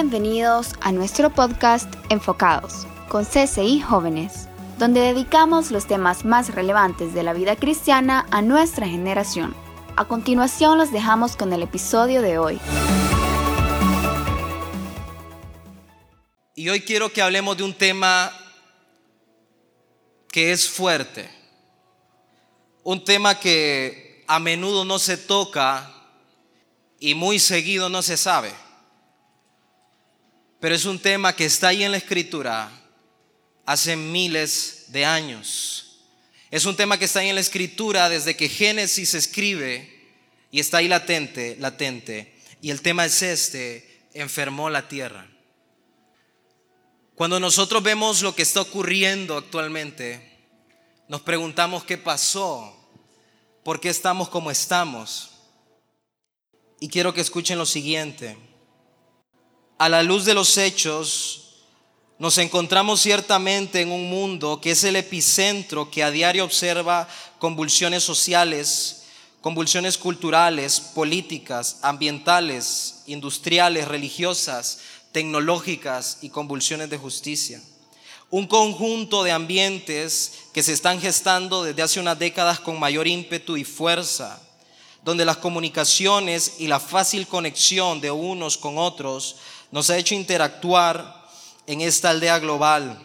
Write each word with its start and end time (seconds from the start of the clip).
Bienvenidos 0.00 0.74
a 0.80 0.92
nuestro 0.92 1.28
podcast 1.28 1.92
Enfocados 2.08 2.86
con 3.08 3.24
CCI 3.24 3.80
Jóvenes, 3.80 4.48
donde 4.78 5.00
dedicamos 5.00 5.72
los 5.72 5.88
temas 5.88 6.24
más 6.24 6.54
relevantes 6.54 7.14
de 7.14 7.24
la 7.24 7.32
vida 7.32 7.56
cristiana 7.56 8.24
a 8.30 8.40
nuestra 8.40 8.86
generación. 8.86 9.56
A 9.96 10.04
continuación 10.04 10.78
los 10.78 10.92
dejamos 10.92 11.34
con 11.34 11.52
el 11.52 11.64
episodio 11.64 12.22
de 12.22 12.38
hoy. 12.38 12.60
Y 16.54 16.68
hoy 16.68 16.80
quiero 16.82 17.12
que 17.12 17.20
hablemos 17.20 17.56
de 17.56 17.64
un 17.64 17.74
tema 17.74 18.30
que 20.30 20.52
es 20.52 20.68
fuerte, 20.68 21.28
un 22.84 23.04
tema 23.04 23.40
que 23.40 24.24
a 24.28 24.38
menudo 24.38 24.84
no 24.84 25.00
se 25.00 25.16
toca 25.16 25.92
y 27.00 27.16
muy 27.16 27.40
seguido 27.40 27.88
no 27.88 28.00
se 28.00 28.16
sabe. 28.16 28.67
Pero 30.60 30.74
es 30.74 30.84
un 30.84 30.98
tema 30.98 31.34
que 31.34 31.44
está 31.44 31.68
ahí 31.68 31.84
en 31.84 31.92
la 31.92 31.98
escritura 31.98 32.70
hace 33.64 33.96
miles 33.96 34.86
de 34.88 35.04
años. 35.04 36.00
Es 36.50 36.64
un 36.64 36.74
tema 36.74 36.98
que 36.98 37.04
está 37.04 37.20
ahí 37.20 37.28
en 37.28 37.34
la 37.34 37.40
escritura 37.40 38.08
desde 38.08 38.36
que 38.36 38.48
Génesis 38.48 39.10
se 39.10 39.18
escribe 39.18 40.16
y 40.50 40.60
está 40.60 40.78
ahí 40.78 40.88
latente, 40.88 41.56
latente. 41.60 42.34
Y 42.60 42.70
el 42.70 42.80
tema 42.80 43.04
es 43.04 43.22
este, 43.22 44.06
enfermó 44.14 44.70
la 44.70 44.88
tierra. 44.88 45.28
Cuando 47.14 47.38
nosotros 47.38 47.82
vemos 47.82 48.22
lo 48.22 48.34
que 48.34 48.42
está 48.42 48.60
ocurriendo 48.60 49.36
actualmente, 49.36 50.38
nos 51.08 51.20
preguntamos 51.20 51.84
qué 51.84 51.98
pasó, 51.98 52.74
por 53.64 53.80
qué 53.80 53.90
estamos 53.90 54.28
como 54.28 54.50
estamos. 54.50 55.30
Y 56.80 56.88
quiero 56.88 57.12
que 57.12 57.20
escuchen 57.20 57.58
lo 57.58 57.66
siguiente. 57.66 58.47
A 59.78 59.88
la 59.88 60.02
luz 60.02 60.24
de 60.24 60.34
los 60.34 60.58
hechos, 60.58 61.42
nos 62.18 62.36
encontramos 62.38 63.00
ciertamente 63.00 63.80
en 63.80 63.92
un 63.92 64.10
mundo 64.10 64.60
que 64.60 64.72
es 64.72 64.82
el 64.82 64.96
epicentro 64.96 65.88
que 65.88 66.02
a 66.02 66.10
diario 66.10 66.44
observa 66.44 67.08
convulsiones 67.38 68.02
sociales, 68.02 69.04
convulsiones 69.40 69.96
culturales, 69.96 70.80
políticas, 70.80 71.78
ambientales, 71.82 73.04
industriales, 73.06 73.86
religiosas, 73.86 74.80
tecnológicas 75.12 76.18
y 76.22 76.30
convulsiones 76.30 76.90
de 76.90 76.98
justicia. 76.98 77.62
Un 78.30 78.48
conjunto 78.48 79.22
de 79.22 79.30
ambientes 79.30 80.32
que 80.52 80.64
se 80.64 80.72
están 80.72 81.00
gestando 81.00 81.62
desde 81.62 81.82
hace 81.82 82.00
unas 82.00 82.18
décadas 82.18 82.58
con 82.58 82.80
mayor 82.80 83.06
ímpetu 83.06 83.56
y 83.56 83.62
fuerza 83.62 84.42
donde 85.04 85.24
las 85.24 85.38
comunicaciones 85.38 86.56
y 86.58 86.66
la 86.66 86.80
fácil 86.80 87.26
conexión 87.26 88.00
de 88.00 88.10
unos 88.10 88.58
con 88.58 88.76
otros 88.76 89.36
nos 89.70 89.90
ha 89.90 89.98
hecho 89.98 90.14
interactuar 90.14 91.26
en 91.66 91.80
esta 91.80 92.10
aldea 92.10 92.38
global, 92.38 92.98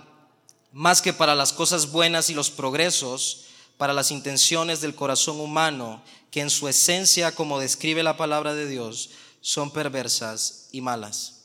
más 0.72 1.02
que 1.02 1.14
para 1.14 1.36
las 1.36 1.54
cosas 1.54 1.92
buenas 1.92 2.30
y 2.30 2.34
los 2.34 2.50
progresos, 2.50 3.46
para 3.78 3.94
las 3.94 4.12
intenciones 4.12 4.82
del 4.82 4.96
corazón 4.96 5.40
humano, 5.40 6.02
que 6.32 6.42
en 6.42 6.50
su 6.50 6.68
esencia, 6.68 7.34
como 7.34 7.60
describe 7.60 8.02
la 8.04 8.18
palabra 8.18 8.54
de 8.54 8.68
Dios, 8.68 9.12
son 9.42 9.72
perversas 9.72 10.70
y 10.72 10.82
malas. 10.82 11.42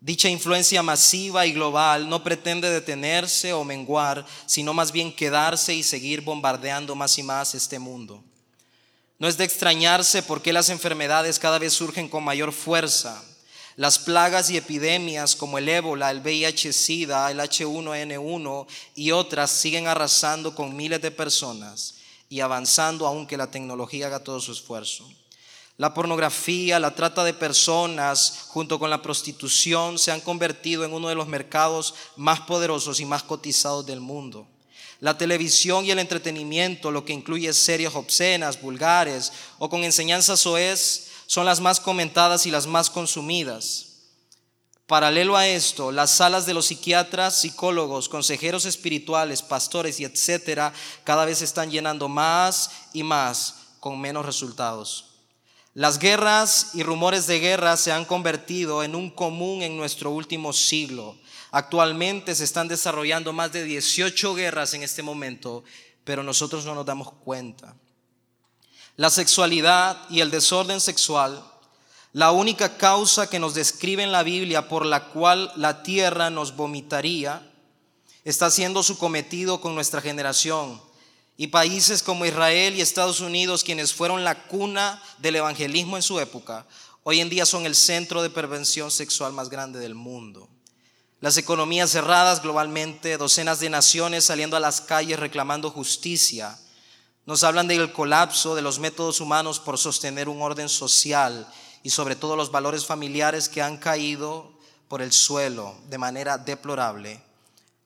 Dicha 0.00 0.28
influencia 0.28 0.82
masiva 0.82 1.46
y 1.46 1.52
global 1.52 2.08
no 2.08 2.24
pretende 2.24 2.70
detenerse 2.70 3.52
o 3.52 3.62
menguar, 3.62 4.26
sino 4.46 4.74
más 4.74 4.90
bien 4.90 5.14
quedarse 5.14 5.74
y 5.74 5.82
seguir 5.82 6.22
bombardeando 6.22 6.94
más 6.94 7.18
y 7.18 7.22
más 7.22 7.54
este 7.54 7.78
mundo. 7.78 8.22
No 9.18 9.28
es 9.28 9.36
de 9.36 9.44
extrañarse 9.44 10.22
por 10.24 10.42
qué 10.42 10.52
las 10.52 10.70
enfermedades 10.70 11.38
cada 11.38 11.60
vez 11.60 11.72
surgen 11.72 12.08
con 12.08 12.24
mayor 12.24 12.52
fuerza. 12.52 13.22
Las 13.76 13.98
plagas 13.98 14.50
y 14.50 14.56
epidemias 14.56 15.34
como 15.34 15.56
el 15.56 15.68
ébola, 15.68 16.10
el 16.10 16.20
VIH-Sida, 16.20 17.30
el 17.30 17.40
H1N1 17.40 18.66
y 18.94 19.12
otras 19.12 19.50
siguen 19.50 19.86
arrasando 19.86 20.54
con 20.54 20.76
miles 20.76 21.00
de 21.00 21.10
personas 21.10 21.94
y 22.28 22.40
avanzando 22.40 23.06
aunque 23.06 23.36
la 23.36 23.50
tecnología 23.50 24.06
haga 24.06 24.22
todo 24.22 24.40
su 24.40 24.52
esfuerzo. 24.52 25.08
La 25.78 25.94
pornografía, 25.94 26.78
la 26.78 26.94
trata 26.94 27.24
de 27.24 27.32
personas 27.32 28.44
junto 28.48 28.78
con 28.78 28.90
la 28.90 29.00
prostitución 29.00 29.98
se 29.98 30.12
han 30.12 30.20
convertido 30.20 30.84
en 30.84 30.92
uno 30.92 31.08
de 31.08 31.14
los 31.14 31.26
mercados 31.26 31.94
más 32.16 32.40
poderosos 32.40 33.00
y 33.00 33.06
más 33.06 33.22
cotizados 33.22 33.86
del 33.86 34.00
mundo. 34.00 34.46
La 35.00 35.16
televisión 35.16 35.84
y 35.84 35.90
el 35.90 35.98
entretenimiento, 35.98 36.90
lo 36.90 37.04
que 37.04 37.12
incluye 37.12 37.52
series 37.52 37.94
obscenas, 37.94 38.60
vulgares 38.60 39.32
o 39.58 39.68
con 39.68 39.82
enseñanzas 39.82 40.40
soez, 40.40 41.08
son 41.32 41.46
las 41.46 41.62
más 41.62 41.80
comentadas 41.80 42.44
y 42.44 42.50
las 42.50 42.66
más 42.66 42.90
consumidas. 42.90 43.86
Paralelo 44.86 45.34
a 45.34 45.48
esto, 45.48 45.90
las 45.90 46.10
salas 46.10 46.44
de 46.44 46.52
los 46.52 46.66
psiquiatras, 46.66 47.40
psicólogos, 47.40 48.10
consejeros 48.10 48.66
espirituales, 48.66 49.40
pastores 49.40 49.98
y 49.98 50.04
etcétera, 50.04 50.74
cada 51.04 51.24
vez 51.24 51.40
están 51.40 51.70
llenando 51.70 52.06
más 52.06 52.70
y 52.92 53.02
más 53.02 53.54
con 53.80 53.98
menos 53.98 54.26
resultados. 54.26 55.22
Las 55.72 55.98
guerras 55.98 56.72
y 56.74 56.82
rumores 56.82 57.26
de 57.26 57.40
guerra 57.40 57.78
se 57.78 57.92
han 57.92 58.04
convertido 58.04 58.82
en 58.82 58.94
un 58.94 59.08
común 59.08 59.62
en 59.62 59.74
nuestro 59.74 60.10
último 60.10 60.52
siglo. 60.52 61.16
Actualmente 61.50 62.34
se 62.34 62.44
están 62.44 62.68
desarrollando 62.68 63.32
más 63.32 63.52
de 63.52 63.64
18 63.64 64.34
guerras 64.34 64.74
en 64.74 64.82
este 64.82 65.02
momento, 65.02 65.64
pero 66.04 66.22
nosotros 66.22 66.66
no 66.66 66.74
nos 66.74 66.84
damos 66.84 67.10
cuenta. 67.10 67.74
La 68.96 69.10
sexualidad 69.10 69.98
y 70.10 70.20
el 70.20 70.30
desorden 70.30 70.80
sexual, 70.80 71.42
la 72.12 72.30
única 72.30 72.76
causa 72.76 73.30
que 73.30 73.38
nos 73.38 73.54
describe 73.54 74.02
en 74.02 74.12
la 74.12 74.22
Biblia 74.22 74.68
por 74.68 74.84
la 74.84 75.06
cual 75.06 75.50
la 75.56 75.82
tierra 75.82 76.30
nos 76.30 76.56
vomitaría, 76.56 77.50
está 78.24 78.50
siendo 78.50 78.82
su 78.82 78.98
cometido 78.98 79.60
con 79.60 79.74
nuestra 79.74 80.00
generación. 80.00 80.80
Y 81.36 81.46
países 81.48 82.02
como 82.02 82.26
Israel 82.26 82.76
y 82.76 82.82
Estados 82.82 83.20
Unidos, 83.20 83.64
quienes 83.64 83.94
fueron 83.94 84.24
la 84.24 84.44
cuna 84.44 85.02
del 85.18 85.36
evangelismo 85.36 85.96
en 85.96 86.02
su 86.02 86.20
época, 86.20 86.66
hoy 87.02 87.20
en 87.20 87.30
día 87.30 87.46
son 87.46 87.64
el 87.64 87.74
centro 87.74 88.22
de 88.22 88.30
prevención 88.30 88.90
sexual 88.90 89.32
más 89.32 89.48
grande 89.48 89.78
del 89.78 89.94
mundo 89.94 90.48
las 91.22 91.36
economías 91.36 91.92
cerradas 91.92 92.42
globalmente, 92.42 93.16
docenas 93.16 93.60
de 93.60 93.70
naciones 93.70 94.24
saliendo 94.24 94.56
a 94.56 94.60
las 94.60 94.80
calles 94.80 95.20
reclamando 95.20 95.70
justicia. 95.70 96.58
Nos 97.24 97.44
hablan 97.44 97.68
del 97.68 97.92
colapso 97.92 98.54
de 98.54 98.62
los 98.62 98.78
métodos 98.78 99.20
humanos 99.20 99.60
por 99.60 99.78
sostener 99.78 100.28
un 100.28 100.42
orden 100.42 100.68
social 100.68 101.46
y 101.82 101.90
sobre 101.90 102.16
todo 102.16 102.36
los 102.36 102.50
valores 102.50 102.84
familiares 102.84 103.48
que 103.48 103.62
han 103.62 103.76
caído 103.76 104.52
por 104.88 105.02
el 105.02 105.12
suelo 105.12 105.76
de 105.88 105.98
manera 105.98 106.36
deplorable 106.36 107.22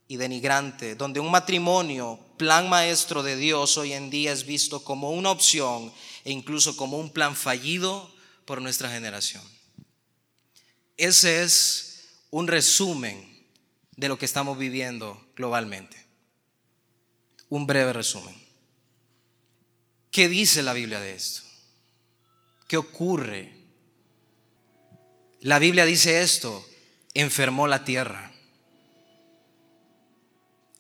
y 0.09 0.17
denigrante, 0.17 0.95
donde 0.95 1.21
un 1.21 1.31
matrimonio, 1.31 2.19
plan 2.39 2.69
maestro 2.69 3.23
de 3.23 3.37
Dios, 3.37 3.77
hoy 3.77 3.93
en 3.93 4.09
día 4.09 4.33
es 4.33 4.47
visto 4.47 4.83
como 4.83 5.11
una 5.11 5.31
opción 5.31 5.93
e 6.25 6.33
incluso 6.33 6.77
como 6.77 6.99
un 6.99 7.11
plan 7.11 7.37
fallido 7.37 8.11
por 8.45 8.63
nuestra 8.63 8.89
generación. 8.89 9.43
Ese 10.97 11.43
es 11.43 12.23
un 12.31 12.47
resumen 12.47 13.47
de 13.97 14.09
lo 14.09 14.17
que 14.17 14.25
estamos 14.25 14.57
viviendo 14.57 15.21
globalmente. 15.35 16.07
Un 17.49 17.67
breve 17.67 17.93
resumen. 17.93 18.46
¿Qué 20.17 20.31
dice 20.31 20.63
la 20.63 20.73
Biblia 20.73 20.99
de 20.99 21.15
esto? 21.15 21.43
¿Qué 22.67 22.79
ocurre? 22.79 23.53
La 25.43 25.59
Biblia 25.59 25.85
dice 25.85 26.23
esto, 26.23 26.67
enfermó 27.13 27.69
la 27.69 27.85
tierra. 27.85 28.33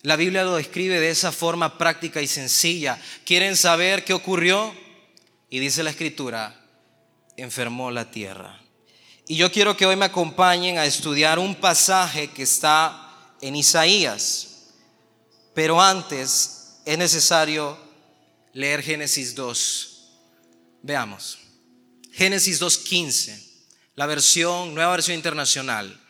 La 0.00 0.16
Biblia 0.16 0.42
lo 0.42 0.56
describe 0.56 0.98
de 1.00 1.10
esa 1.10 1.32
forma 1.32 1.76
práctica 1.76 2.22
y 2.22 2.26
sencilla. 2.26 2.98
¿Quieren 3.26 3.56
saber 3.56 4.06
qué 4.06 4.14
ocurrió? 4.14 4.74
Y 5.50 5.58
dice 5.58 5.82
la 5.82 5.90
escritura, 5.90 6.58
enfermó 7.36 7.90
la 7.90 8.10
tierra. 8.10 8.62
Y 9.28 9.36
yo 9.36 9.52
quiero 9.52 9.76
que 9.76 9.84
hoy 9.84 9.96
me 9.96 10.06
acompañen 10.06 10.78
a 10.78 10.86
estudiar 10.86 11.38
un 11.38 11.56
pasaje 11.56 12.28
que 12.28 12.44
está 12.44 13.34
en 13.42 13.54
Isaías. 13.54 14.70
Pero 15.52 15.78
antes 15.78 16.78
es 16.86 16.96
necesario 16.96 17.85
leer 18.56 18.82
Génesis 18.82 19.34
2. 19.34 19.88
Veamos. 20.80 21.38
Génesis 22.10 22.58
2.15, 22.58 23.38
la 23.96 24.06
versión, 24.06 24.74
nueva 24.74 24.92
versión 24.92 25.14
internacional. 25.14 26.00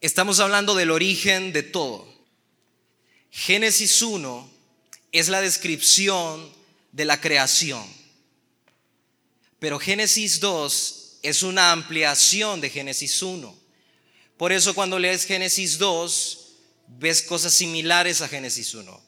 Estamos 0.00 0.38
hablando 0.38 0.76
del 0.76 0.92
origen 0.92 1.52
de 1.52 1.64
todo. 1.64 2.06
Génesis 3.30 4.00
1 4.00 4.48
es 5.10 5.28
la 5.28 5.40
descripción 5.40 6.48
de 6.92 7.04
la 7.04 7.20
creación. 7.20 7.84
Pero 9.58 9.80
Génesis 9.80 10.38
2 10.38 11.18
es 11.22 11.42
una 11.42 11.72
ampliación 11.72 12.60
de 12.60 12.70
Génesis 12.70 13.20
1. 13.20 13.58
Por 14.36 14.52
eso 14.52 14.72
cuando 14.72 15.00
lees 15.00 15.24
Génesis 15.24 15.78
2, 15.78 16.46
ves 17.00 17.22
cosas 17.22 17.52
similares 17.54 18.20
a 18.20 18.28
Génesis 18.28 18.72
1, 18.72 19.02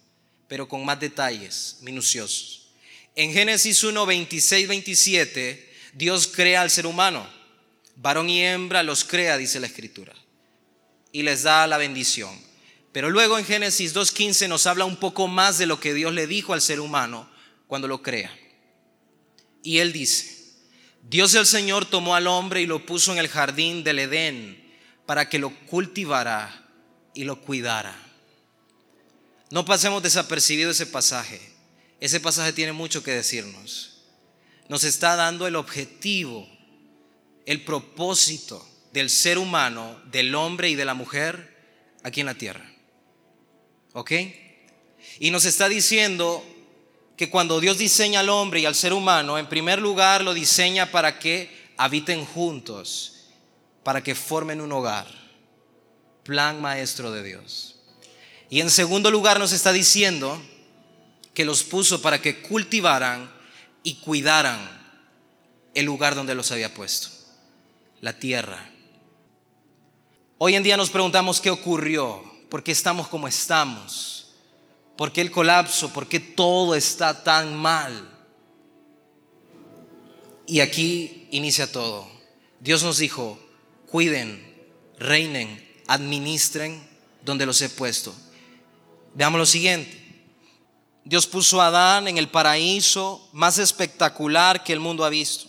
pero 0.49 0.67
con 0.67 0.85
más 0.85 0.99
detalles 0.99 1.77
minuciosos. 1.83 2.71
En 3.15 3.33
Génesis 3.33 3.85
1, 3.85 4.07
26, 4.07 4.69
27, 4.69 5.73
Dios 5.93 6.27
crea 6.27 6.63
al 6.63 6.71
ser 6.71 6.87
humano. 6.87 7.29
varón 7.97 8.31
y 8.31 8.43
hembra 8.43 8.83
los 8.83 9.05
crea, 9.05 9.37
dice 9.37 9.61
la 9.61 9.67
escritura, 9.67 10.15
y 11.13 11.23
les 11.23 11.43
da 11.43 11.67
la 11.67 11.79
bendición. 11.79 12.31
Pero 12.93 13.11
luego 13.11 13.39
en 13.39 13.45
Génesis 13.45 13.95
2.15 13.95 14.49
nos 14.49 14.67
habla 14.67 14.85
un 14.85 14.97
poco 14.97 15.29
más 15.29 15.59
de 15.59 15.67
lo 15.67 15.79
que 15.81 15.95
Dios 15.95 16.13
le 16.13 16.27
dijo 16.27 16.55
al 16.55 16.63
ser 16.63 16.81
humano 16.81 17.29
cuando 17.67 17.89
lo 17.89 18.03
crea. 18.03 18.37
Y 19.63 19.79
él 19.79 19.93
dice, 19.93 20.39
Dios 21.03 21.35
el 21.35 21.47
Señor 21.47 21.85
tomó 21.85 22.15
al 22.15 22.27
hombre 22.27 22.63
y 22.63 22.67
lo 22.67 22.87
puso 22.87 23.13
en 23.13 23.19
el 23.19 23.29
jardín 23.29 23.85
del 23.85 23.99
Edén 23.99 24.65
para 25.07 25.29
que 25.29 25.39
lo 25.39 25.51
cultivara 25.67 26.69
y 27.15 27.25
lo 27.25 27.41
cuidara. 27.41 28.08
No 29.51 29.65
pasemos 29.65 30.03
desapercibido 30.03 30.71
ese 30.71 30.87
pasaje. 30.87 31.41
Ese 32.01 32.21
pasaje 32.21 32.53
tiene 32.53 32.73
mucho 32.73 33.03
que 33.03 33.13
decirnos. 33.13 34.03
Nos 34.69 34.85
está 34.85 35.17
dando 35.17 35.47
el 35.47 35.57
objetivo, 35.57 36.47
el 37.47 37.65
propósito 37.65 38.67
del 38.93 39.11
ser 39.11 39.39
humano, 39.39 40.01
del 40.11 40.35
hombre 40.35 40.69
y 40.69 40.75
de 40.75 40.85
la 40.85 40.95
mujer 40.95 41.57
aquí 42.03 42.21
en 42.21 42.27
la 42.27 42.35
tierra. 42.35 42.71
¿Ok? 43.95 44.13
Y 45.19 45.31
nos 45.31 45.45
está 45.45 45.69
diciendo 45.69 46.45
que 47.17 47.31
cuando 47.31 47.61
Dios 47.61 47.79
diseña 47.79 48.21
al 48.21 48.29
hombre 48.29 48.61
y 48.61 48.67
al 48.67 48.75
ser 48.75 48.93
humano, 48.93 49.39
en 49.39 49.49
primer 49.49 49.81
lugar 49.81 50.23
lo 50.23 50.35
diseña 50.35 50.91
para 50.91 51.19
que 51.19 51.51
habiten 51.77 52.25
juntos, 52.25 53.31
para 53.83 54.03
que 54.03 54.15
formen 54.15 54.61
un 54.61 54.73
hogar. 54.73 55.07
Plan 56.23 56.61
maestro 56.61 57.11
de 57.11 57.23
Dios. 57.23 57.78
Y 58.51 58.61
en 58.61 58.71
segundo 58.71 59.11
lugar 59.11 59.39
nos 59.39 59.53
está 59.53 59.73
diciendo 59.73 60.41
que 61.35 61.45
los 61.45 61.63
puso 61.63 62.01
para 62.01 62.21
que 62.21 62.41
cultivaran 62.43 63.31
y 63.83 63.97
cuidaran 63.97 64.59
el 65.75 65.85
lugar 65.85 66.15
donde 66.15 66.35
los 66.35 66.51
había 66.51 66.73
puesto, 66.75 67.09
la 68.01 68.19
tierra. 68.19 68.71
Hoy 70.39 70.55
en 70.55 70.63
día 70.63 70.77
nos 70.77 70.91
preguntamos 70.91 71.41
qué 71.41 71.51
ocurrió, 71.51 72.23
por 72.49 72.63
qué 72.63 72.73
estamos 72.73 73.09
como 73.09 73.29
estamos. 73.29 74.19
¿Por 74.97 75.13
qué 75.13 75.21
el 75.21 75.31
colapso? 75.31 75.93
¿Por 75.93 76.09
qué 76.09 76.19
todo 76.19 76.75
está 76.75 77.23
tan 77.23 77.55
mal? 77.55 78.11
Y 80.45 80.59
aquí 80.59 81.29
inicia 81.31 81.71
todo. 81.71 82.09
Dios 82.59 82.83
nos 82.83 82.99
dijo, 82.99 83.39
cuiden, 83.87 84.45
reinen, 84.99 85.65
administren 85.87 86.83
donde 87.25 87.47
los 87.47 87.61
he 87.63 87.69
puesto. 87.69 88.13
Veamos 89.15 89.39
lo 89.39 89.47
siguiente. 89.47 89.99
Dios 91.05 91.27
puso 91.27 91.61
a 91.61 91.69
Adán 91.69 92.07
en 92.07 92.19
el 92.19 92.29
paraíso 92.29 93.29
más 93.33 93.59
espectacular 93.59 94.63
que 94.63 94.73
el 94.73 94.81
mundo 94.81 95.05
ha 95.05 95.09
visto. 95.09 95.49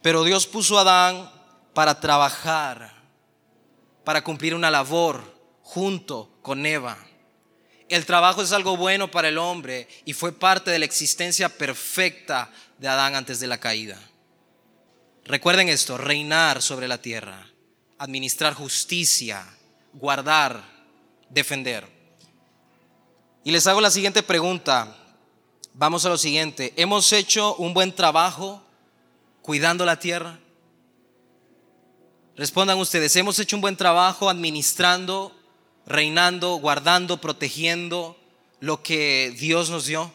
Pero 0.00 0.24
Dios 0.24 0.46
puso 0.46 0.78
a 0.78 0.80
Adán 0.80 1.30
para 1.74 2.00
trabajar, 2.00 2.94
para 4.04 4.24
cumplir 4.24 4.54
una 4.54 4.70
labor 4.70 5.22
junto 5.62 6.38
con 6.42 6.64
Eva. 6.64 6.98
El 7.88 8.06
trabajo 8.06 8.42
es 8.42 8.52
algo 8.52 8.76
bueno 8.76 9.10
para 9.10 9.28
el 9.28 9.36
hombre 9.36 9.86
y 10.06 10.14
fue 10.14 10.32
parte 10.32 10.70
de 10.70 10.78
la 10.78 10.86
existencia 10.86 11.50
perfecta 11.50 12.50
de 12.78 12.88
Adán 12.88 13.14
antes 13.14 13.38
de 13.38 13.46
la 13.46 13.58
caída. 13.60 14.00
Recuerden 15.24 15.68
esto, 15.68 15.98
reinar 15.98 16.62
sobre 16.62 16.88
la 16.88 16.98
tierra, 16.98 17.46
administrar 17.98 18.54
justicia, 18.54 19.46
guardar, 19.92 20.64
defender. 21.28 21.86
Y 23.44 23.50
les 23.50 23.66
hago 23.66 23.80
la 23.80 23.90
siguiente 23.90 24.22
pregunta. 24.22 24.96
Vamos 25.74 26.04
a 26.04 26.08
lo 26.08 26.18
siguiente. 26.18 26.72
¿Hemos 26.76 27.12
hecho 27.12 27.56
un 27.56 27.74
buen 27.74 27.94
trabajo 27.94 28.62
cuidando 29.40 29.84
la 29.84 29.98
tierra? 29.98 30.38
Respondan 32.36 32.78
ustedes, 32.78 33.14
¿hemos 33.16 33.38
hecho 33.38 33.56
un 33.56 33.62
buen 33.62 33.76
trabajo 33.76 34.30
administrando 34.30 35.36
reinando, 35.84 36.54
guardando, 36.56 37.20
protegiendo 37.20 38.16
lo 38.60 38.82
que 38.82 39.34
Dios 39.38 39.70
nos 39.70 39.86
dio? 39.86 40.12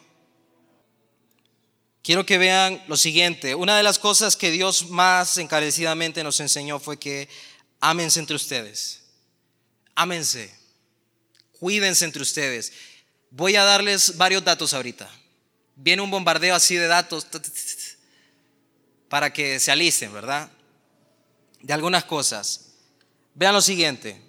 Quiero 2.02 2.24
que 2.24 2.38
vean 2.38 2.82
lo 2.88 2.96
siguiente. 2.96 3.54
Una 3.54 3.76
de 3.76 3.82
las 3.82 3.98
cosas 3.98 4.36
que 4.36 4.50
Dios 4.50 4.88
más 4.88 5.36
encarecidamente 5.36 6.24
nos 6.24 6.40
enseñó 6.40 6.80
fue 6.80 6.98
que 6.98 7.28
ámense 7.80 8.20
entre 8.20 8.36
ustedes. 8.36 9.02
Ámense. 9.94 10.54
Cuídense 11.60 12.04
entre 12.04 12.22
ustedes. 12.22 12.72
Voy 13.30 13.56
a 13.56 13.64
darles 13.64 14.16
varios 14.16 14.42
datos 14.42 14.72
ahorita. 14.72 15.08
Viene 15.76 16.02
un 16.02 16.10
bombardeo 16.10 16.54
así 16.54 16.76
de 16.76 16.86
datos 16.86 17.26
para 19.08 19.32
que 19.32 19.60
se 19.60 19.70
alisten, 19.70 20.12
¿verdad? 20.12 20.50
De 21.60 21.72
algunas 21.72 22.04
cosas. 22.04 22.72
Vean 23.34 23.54
lo 23.54 23.60
siguiente. 23.60 24.20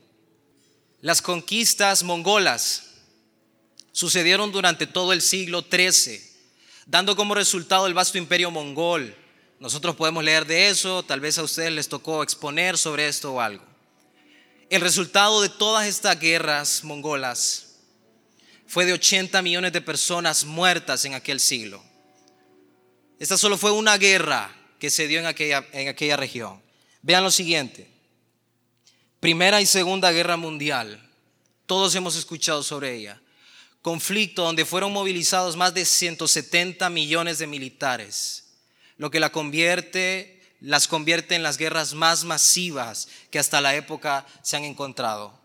Las 1.01 1.21
conquistas 1.21 2.03
mongolas 2.03 2.83
sucedieron 3.93 4.51
durante 4.51 4.85
todo 4.85 5.13
el 5.13 5.21
siglo 5.21 5.65
XIII, 5.69 6.21
dando 6.85 7.15
como 7.15 7.35
resultado 7.35 7.87
el 7.87 7.93
vasto 7.93 8.17
imperio 8.17 8.51
mongol. 8.51 9.15
Nosotros 9.59 9.95
podemos 9.95 10.23
leer 10.23 10.45
de 10.45 10.69
eso, 10.69 11.03
tal 11.03 11.21
vez 11.21 11.37
a 11.37 11.43
ustedes 11.43 11.71
les 11.71 11.89
tocó 11.89 12.21
exponer 12.21 12.77
sobre 12.77 13.07
esto 13.07 13.33
o 13.33 13.41
algo. 13.41 13.63
El 14.69 14.81
resultado 14.81 15.41
de 15.41 15.49
todas 15.49 15.87
estas 15.87 16.19
guerras 16.19 16.83
mongolas 16.83 17.68
fue 18.69 18.85
de 18.85 18.93
80 18.93 19.41
millones 19.41 19.73
de 19.73 19.81
personas 19.81 20.45
muertas 20.45 21.03
en 21.03 21.15
aquel 21.15 21.39
siglo. 21.39 21.83
Esta 23.17 23.35
solo 23.35 23.57
fue 23.57 23.71
una 23.71 23.97
guerra 23.97 24.55
que 24.77 24.91
se 24.91 25.07
dio 25.07 25.19
en 25.19 25.25
aquella, 25.25 25.65
en 25.73 25.87
aquella 25.87 26.15
región. 26.15 26.61
Vean 27.01 27.23
lo 27.23 27.31
siguiente. 27.31 27.89
Primera 29.19 29.59
y 29.59 29.65
Segunda 29.65 30.11
Guerra 30.11 30.37
Mundial. 30.37 31.01
Todos 31.65 31.95
hemos 31.95 32.15
escuchado 32.15 32.61
sobre 32.61 32.95
ella. 32.95 33.19
Conflicto 33.81 34.43
donde 34.43 34.65
fueron 34.65 34.93
movilizados 34.93 35.57
más 35.57 35.73
de 35.73 35.83
170 35.83 36.91
millones 36.91 37.39
de 37.39 37.47
militares, 37.47 38.51
lo 38.97 39.09
que 39.09 39.19
la 39.19 39.31
convierte, 39.31 40.43
las 40.59 40.87
convierte 40.87 41.33
en 41.33 41.41
las 41.41 41.57
guerras 41.57 41.95
más 41.95 42.23
masivas 42.23 43.07
que 43.31 43.39
hasta 43.39 43.61
la 43.61 43.75
época 43.75 44.27
se 44.43 44.57
han 44.57 44.63
encontrado. 44.63 45.38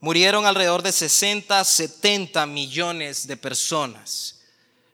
Murieron 0.00 0.46
alrededor 0.46 0.82
de 0.82 0.92
60, 0.92 1.62
70 1.62 2.46
millones 2.46 3.26
de 3.26 3.36
personas. 3.36 4.40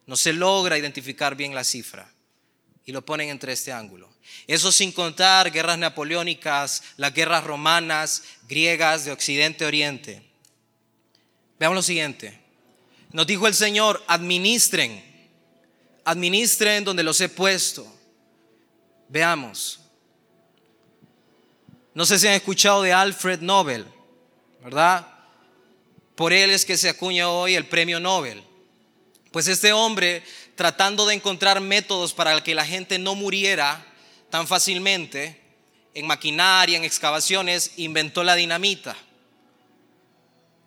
No 0.04 0.16
se 0.16 0.32
logra 0.32 0.78
identificar 0.78 1.36
bien 1.36 1.54
la 1.54 1.64
cifra 1.64 2.12
y 2.84 2.92
lo 2.92 3.04
ponen 3.04 3.28
entre 3.28 3.52
este 3.52 3.72
ángulo. 3.72 4.08
Eso 4.46 4.70
sin 4.70 4.92
contar 4.92 5.50
guerras 5.50 5.78
napoleónicas, 5.78 6.82
las 6.96 7.14
guerras 7.14 7.44
romanas, 7.44 8.22
griegas 8.48 9.04
de 9.04 9.12
Occidente 9.12 9.64
a 9.64 9.68
Oriente. 9.68 10.22
Veamos 11.58 11.76
lo 11.76 11.82
siguiente. 11.82 12.40
Nos 13.12 13.26
dijo 13.26 13.46
el 13.46 13.54
Señor, 13.54 14.02
administren, 14.08 15.02
administren 16.04 16.84
donde 16.84 17.02
los 17.02 17.20
he 17.20 17.28
puesto. 17.28 17.86
Veamos. 19.08 19.80
No 21.94 22.04
sé 22.04 22.18
si 22.18 22.26
han 22.26 22.34
escuchado 22.34 22.82
de 22.82 22.92
Alfred 22.92 23.40
Nobel, 23.40 23.86
¿verdad? 24.66 25.06
Por 26.16 26.32
él 26.32 26.50
es 26.50 26.64
que 26.64 26.76
se 26.76 26.88
acuña 26.88 27.28
hoy 27.28 27.54
el 27.54 27.66
premio 27.66 28.00
Nobel. 28.00 28.42
Pues 29.30 29.46
este 29.46 29.72
hombre, 29.72 30.24
tratando 30.56 31.06
de 31.06 31.14
encontrar 31.14 31.60
métodos 31.60 32.12
para 32.12 32.42
que 32.42 32.52
la 32.52 32.66
gente 32.66 32.98
no 32.98 33.14
muriera 33.14 33.86
tan 34.28 34.48
fácilmente, 34.48 35.40
en 35.94 36.04
maquinaria, 36.04 36.76
en 36.76 36.82
excavaciones, 36.82 37.74
inventó 37.76 38.24
la 38.24 38.34
dinamita. 38.34 38.96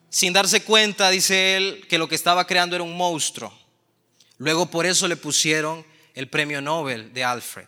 Sin 0.09 0.31
darse 0.31 0.63
cuenta, 0.63 1.09
dice 1.09 1.57
él, 1.57 1.85
que 1.89 1.97
lo 1.97 2.07
que 2.07 2.15
estaba 2.15 2.47
creando 2.47 2.77
era 2.77 2.85
un 2.85 2.95
monstruo. 2.95 3.53
Luego 4.37 4.67
por 4.67 4.85
eso 4.85 5.09
le 5.09 5.17
pusieron 5.17 5.85
el 6.15 6.29
premio 6.29 6.61
Nobel 6.61 7.11
de 7.13 7.25
Alfred. 7.25 7.67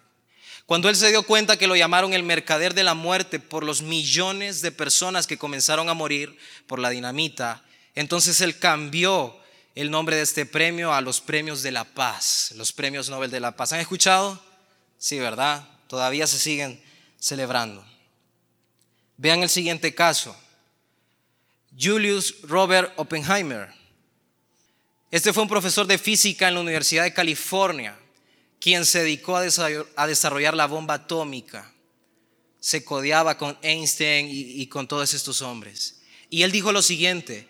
Cuando 0.66 0.90
él 0.90 0.96
se 0.96 1.10
dio 1.10 1.24
cuenta 1.24 1.58
que 1.58 1.68
lo 1.68 1.76
llamaron 1.76 2.14
el 2.14 2.24
mercader 2.24 2.74
de 2.74 2.84
la 2.84 2.94
muerte 2.94 3.40
por 3.40 3.64
los 3.64 3.82
millones 3.82 4.62
de 4.62 4.72
personas 4.72 5.28
que 5.28 5.38
comenzaron 5.38 5.90
a 5.90 5.94
morir 5.94 6.38
por 6.68 6.80
la 6.80 6.90
dinamita, 6.90 7.64
entonces 7.96 8.40
él 8.42 8.58
cambió 8.58 9.38
el 9.76 9.92
nombre 9.92 10.16
de 10.16 10.22
este 10.24 10.46
premio 10.46 10.94
a 10.94 11.02
los 11.02 11.22
premios 11.22 11.62
de 11.64 11.72
la 11.72 11.84
paz, 11.84 12.54
los 12.56 12.74
premios 12.74 13.10
Nobel 13.10 13.32
de 13.32 13.40
la 13.40 13.56
paz. 13.56 13.74
¿Han 13.74 13.80
escuchado? 13.80 14.42
Sí, 14.98 15.20
¿verdad? 15.20 15.68
Todavía 15.88 16.28
se 16.28 16.40
siguen 16.40 16.82
celebrando. 17.20 17.86
Vean 19.18 19.44
el 19.44 19.50
siguiente 19.50 19.94
caso. 19.94 20.36
Julius 21.78 22.42
Robert 22.44 22.94
Oppenheimer. 22.98 23.74
Este 25.10 25.34
fue 25.34 25.44
un 25.44 25.50
profesor 25.50 25.86
de 25.88 25.98
física 25.98 26.48
en 26.48 26.56
la 26.56 26.62
Universidad 26.62 27.04
de 27.04 27.14
California, 27.14 27.98
quien 28.62 28.86
se 28.86 29.00
dedicó 29.00 29.36
a 29.36 30.08
desarrollar 30.08 30.54
la 30.54 30.68
bomba 30.68 30.94
atómica. 30.94 31.74
Se 32.62 32.86
codeaba 32.86 33.38
con 33.38 33.58
Einstein 33.64 34.28
y, 34.30 34.62
y 34.62 34.68
con 34.68 34.88
todos 34.88 35.14
estos 35.14 35.42
hombres. 35.42 36.04
Y 36.30 36.44
él 36.44 36.52
dijo 36.52 36.72
lo 36.72 36.84
siguiente, 36.84 37.50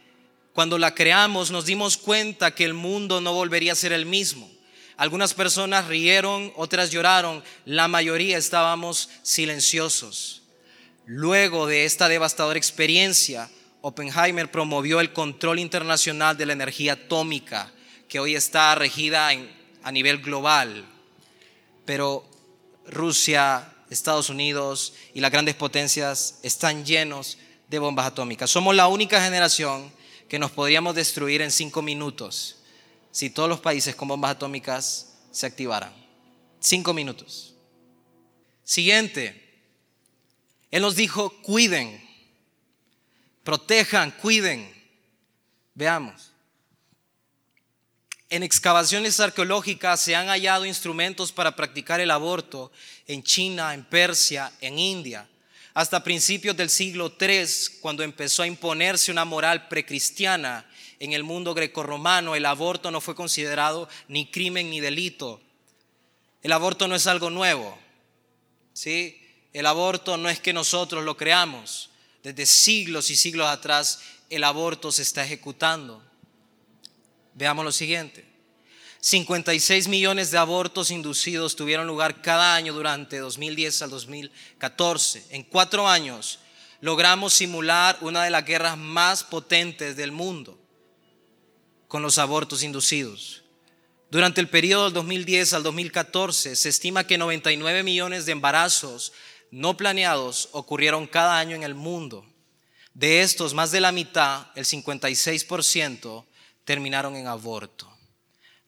cuando 0.54 0.78
la 0.78 0.96
creamos 0.96 1.52
nos 1.52 1.66
dimos 1.66 1.98
cuenta 1.98 2.56
que 2.56 2.64
el 2.64 2.74
mundo 2.74 3.22
no 3.22 3.34
volvería 3.34 3.74
a 3.74 3.76
ser 3.76 3.92
el 3.92 4.06
mismo. 4.06 4.50
Algunas 4.98 5.34
personas 5.34 5.88
rieron, 5.88 6.54
otras 6.56 6.92
lloraron, 6.92 7.44
la 7.66 7.88
mayoría 7.88 8.38
estábamos 8.38 9.10
silenciosos. 9.22 10.44
Luego 11.06 11.68
de 11.68 11.86
esta 11.86 12.08
devastadora 12.08 12.58
experiencia, 12.58 13.50
Oppenheimer 13.82 14.50
promovió 14.52 15.00
el 15.00 15.12
control 15.12 15.60
internacional 15.60 16.38
de 16.38 16.46
la 16.46 16.54
energía 16.54 16.94
atómica, 16.94 17.72
que 18.08 18.20
hoy 18.20 18.36
está 18.36 18.76
regida 18.76 19.30
a 19.84 19.92
nivel 19.92 20.20
global. 20.20 20.86
Pero 21.86 22.26
Rusia, 22.88 23.74
Estados 23.90 24.30
Unidos 24.30 24.94
y 25.14 25.20
las 25.20 25.32
grandes 25.32 25.56
potencias 25.56 26.40
están 26.44 26.86
llenos 26.86 27.38
de 27.68 27.80
bombas 27.80 28.08
atómicas. 28.08 28.50
Somos 28.50 28.76
la 28.76 28.88
única 28.88 29.24
generación 29.24 29.92
que 30.28 30.40
nos 30.40 30.52
podríamos 30.52 30.96
destruir 30.96 31.42
en 31.42 31.52
cinco 31.52 31.82
minutos 31.82 32.58
si 33.12 33.30
todos 33.30 33.50
los 33.50 33.60
países 33.60 33.96
con 33.96 34.08
bombas 34.08 34.32
atómicas 34.32 35.18
se 35.32 35.46
activaran. 35.46 35.94
Cinco 36.60 36.94
minutos. 36.94 37.54
Siguiente. 38.64 39.38
Él 40.70 40.82
nos 40.82 40.96
dijo, 40.96 41.30
cuiden, 41.42 42.02
protejan, 43.44 44.12
cuiden. 44.12 44.72
Veamos. 45.74 46.31
En 48.32 48.44
excavaciones 48.44 49.20
arqueológicas 49.20 50.00
se 50.00 50.16
han 50.16 50.28
hallado 50.28 50.66
instrumentos 50.66 51.34
para 51.34 51.54
practicar 51.54 52.00
el 52.00 52.10
aborto 52.10 52.72
en 53.06 53.24
China, 53.24 53.74
en 53.74 53.84
Persia, 53.84 54.54
en 54.62 54.80
India. 54.80 55.28
Hasta 55.74 56.02
principios 56.02 56.56
del 56.56 56.70
siglo 56.70 57.14
III, 57.20 57.46
cuando 57.82 58.04
empezó 58.04 58.44
a 58.44 58.48
imponerse 58.48 59.12
una 59.12 59.26
moral 59.26 59.68
precristiana 59.68 60.66
en 61.00 61.12
el 61.12 61.26
mundo 61.26 61.54
grecorromano 61.54 62.34
el 62.34 62.46
aborto 62.46 62.90
no 62.90 63.02
fue 63.02 63.16
considerado 63.16 63.90
ni 64.08 64.32
crimen 64.32 64.70
ni 64.70 64.80
delito. 64.80 65.42
El 66.42 66.54
aborto 66.54 66.88
no 66.88 66.96
es 66.96 67.08
algo 67.08 67.30
nuevo. 67.30 67.78
¿sí? 68.72 69.22
El 69.52 69.66
aborto 69.66 70.16
no 70.16 70.30
es 70.30 70.40
que 70.40 70.54
nosotros 70.54 71.04
lo 71.04 71.18
creamos. 71.18 71.90
Desde 72.24 72.46
siglos 72.46 73.10
y 73.10 73.18
siglos 73.18 73.50
atrás 73.50 74.00
el 74.30 74.46
aborto 74.46 74.90
se 74.90 75.02
está 75.02 75.26
ejecutando. 75.26 76.02
Veamos 77.34 77.66
lo 77.66 77.72
siguiente. 77.72 78.26
56 79.00 79.88
millones 79.88 80.30
de 80.30 80.38
abortos 80.38 80.92
inducidos 80.92 81.56
tuvieron 81.56 81.88
lugar 81.88 82.22
cada 82.22 82.54
año 82.54 82.74
durante 82.74 83.18
2010 83.18 83.82
al 83.82 83.90
2014. 83.90 85.26
En 85.32 85.44
cuatro 85.44 85.88
años 85.88 86.40
logramos 86.82 87.34
simular 87.34 87.98
una 88.02 88.24
de 88.24 88.30
las 88.30 88.46
guerras 88.46 88.78
más 88.78 89.24
potentes 89.24 89.96
del 89.96 90.12
mundo 90.12 90.60
con 91.88 92.04
los 92.04 92.20
abortos 92.20 92.64
inducidos. 92.64 93.44
Durante 94.12 94.40
el 94.40 94.50
periodo 94.50 94.86
del 94.86 94.94
2010 94.94 95.54
al 95.54 95.64
2014 95.64 96.56
se 96.56 96.70
estima 96.70 97.08
que 97.08 97.18
99 97.18 97.82
millones 97.82 98.26
de 98.26 98.34
embarazos 98.34 99.14
no 99.52 99.78
planeados 99.78 100.50
ocurrieron 100.52 101.08
cada 101.08 101.40
año 101.40 101.56
en 101.56 101.64
el 101.64 101.76
mundo. 101.76 102.26
De 102.94 103.22
estos, 103.22 103.54
más 103.54 103.72
de 103.72 103.82
la 103.82 103.92
mitad, 103.92 104.48
el 104.56 104.66
56%, 104.66 106.26
terminaron 106.66 107.16
en 107.16 107.28
aborto. 107.28 107.92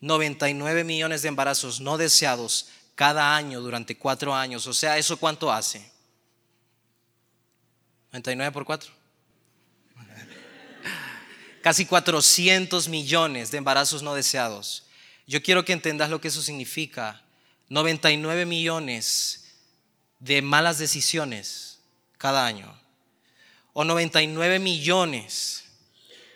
99 0.01 0.83
millones 0.83 1.21
de 1.21 1.29
embarazos 1.29 1.79
no 1.79 1.97
deseados 1.97 2.67
cada 2.95 3.35
año 3.35 3.61
durante 3.61 3.97
cuatro 3.97 4.35
años. 4.35 4.67
O 4.67 4.73
sea, 4.73 4.97
¿eso 4.97 5.17
cuánto 5.17 5.51
hace? 5.51 5.91
99 8.11 8.51
por 8.51 8.65
4 8.65 8.91
casi 11.63 11.85
400 11.85 12.89
millones 12.89 13.49
de 13.49 13.57
embarazos 13.57 14.03
no 14.03 14.13
deseados. 14.13 14.83
Yo 15.25 15.41
quiero 15.41 15.63
que 15.63 15.73
entendas 15.73 16.09
lo 16.09 16.19
que 16.19 16.27
eso 16.27 16.41
significa. 16.41 17.23
99 17.69 18.45
millones 18.45 19.55
de 20.19 20.41
malas 20.41 20.77
decisiones 20.77 21.79
cada 22.17 22.45
año. 22.45 22.77
O 23.71 23.83
99 23.83 24.59
millones 24.59 25.62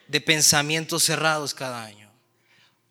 de 0.07 0.21
pensamientos 0.21 1.03
cerrados 1.03 1.53
cada 1.53 1.83
año. 1.83 2.11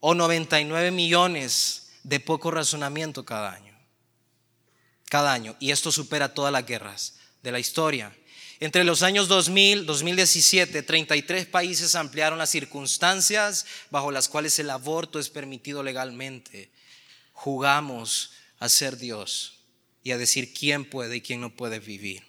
O 0.01 0.15
99 0.15 0.91
millones 0.91 1.91
de 2.03 2.21
poco 2.21 2.51
razonamiento 2.51 3.25
cada 3.25 3.53
año. 3.53 3.77
Cada 5.09 5.33
año. 5.33 5.57
Y 5.59 5.71
esto 5.71 5.91
supera 5.91 6.35
todas 6.35 6.53
las 6.53 6.67
guerras 6.67 7.17
de 7.43 7.53
la 7.53 7.59
historia. 7.59 8.17
Entre 8.59 8.85
los 8.85 9.03
años 9.03 9.29
2000 9.29 9.85
2017, 9.85 10.83
33 10.83 11.47
países 11.47 11.95
ampliaron 11.95 12.39
las 12.39 12.51
circunstancias 12.51 13.67
bajo 13.91 14.11
las 14.11 14.29
cuales 14.29 14.59
el 14.59 14.71
aborto 14.71 15.19
es 15.19 15.29
permitido 15.29 15.83
legalmente. 15.83 16.71
Jugamos 17.33 18.33
a 18.59 18.69
ser 18.69 18.97
Dios 18.97 19.61
y 20.03 20.13
a 20.13 20.19
decir 20.19 20.55
quién 20.55 20.89
puede 20.89 21.17
y 21.17 21.21
quién 21.21 21.41
no 21.41 21.55
puede 21.55 21.81
vivir. 21.81 22.25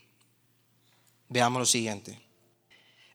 Veamos 1.29 1.59
lo 1.59 1.65
siguiente. 1.65 2.26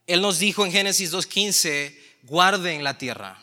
Él 0.07 0.21
nos 0.21 0.39
dijo 0.39 0.65
en 0.65 0.71
Génesis 0.71 1.11
2.15, 1.11 1.97
guarden 2.23 2.83
la 2.83 2.97
tierra. 2.97 3.39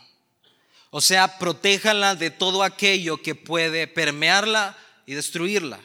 O 0.91 1.01
sea, 1.01 1.39
protéjanla 1.39 2.17
de 2.17 2.31
todo 2.31 2.63
aquello 2.63 3.23
que 3.23 3.35
puede 3.35 3.87
permearla 3.87 4.77
y 5.07 5.15
destruirla 5.15 5.81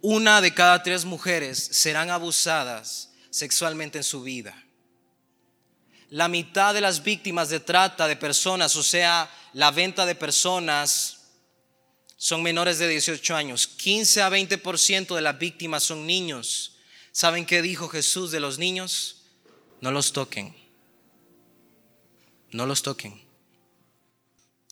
una 0.00 0.40
de 0.40 0.54
cada 0.54 0.82
tres 0.82 1.04
mujeres 1.04 1.58
serán 1.72 2.10
abusadas 2.10 3.10
sexualmente 3.30 3.98
en 3.98 4.04
su 4.04 4.22
vida. 4.22 4.64
La 6.10 6.28
mitad 6.28 6.72
de 6.72 6.80
las 6.80 7.02
víctimas 7.02 7.48
de 7.50 7.60
trata 7.60 8.06
de 8.06 8.16
personas, 8.16 8.76
o 8.76 8.82
sea, 8.82 9.30
la 9.52 9.70
venta 9.70 10.06
de 10.06 10.14
personas, 10.14 11.16
son 12.16 12.42
menores 12.42 12.78
de 12.78 12.88
18 12.88 13.36
años. 13.36 13.66
15 13.66 14.22
a 14.22 14.30
20% 14.30 15.14
de 15.14 15.20
las 15.20 15.38
víctimas 15.38 15.84
son 15.84 16.06
niños. 16.06 16.77
¿Saben 17.18 17.46
qué 17.46 17.62
dijo 17.62 17.88
Jesús 17.88 18.30
de 18.30 18.38
los 18.38 18.60
niños? 18.60 19.22
No 19.80 19.90
los 19.90 20.12
toquen. 20.12 20.54
No 22.52 22.64
los 22.64 22.82
toquen. 22.82 23.20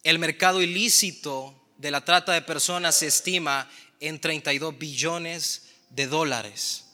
El 0.05 0.21
mercado 0.21 0.63
ilícito 0.63 1.61
de 1.77 1.91
la 1.91 2.05
trata 2.05 2.35
de 2.35 2.43
personas 2.43 2.95
se 2.95 3.09
estima 3.09 3.69
en 3.99 4.21
32 4.21 4.79
billones 4.79 5.71
de 5.91 6.07
dólares. 6.07 6.85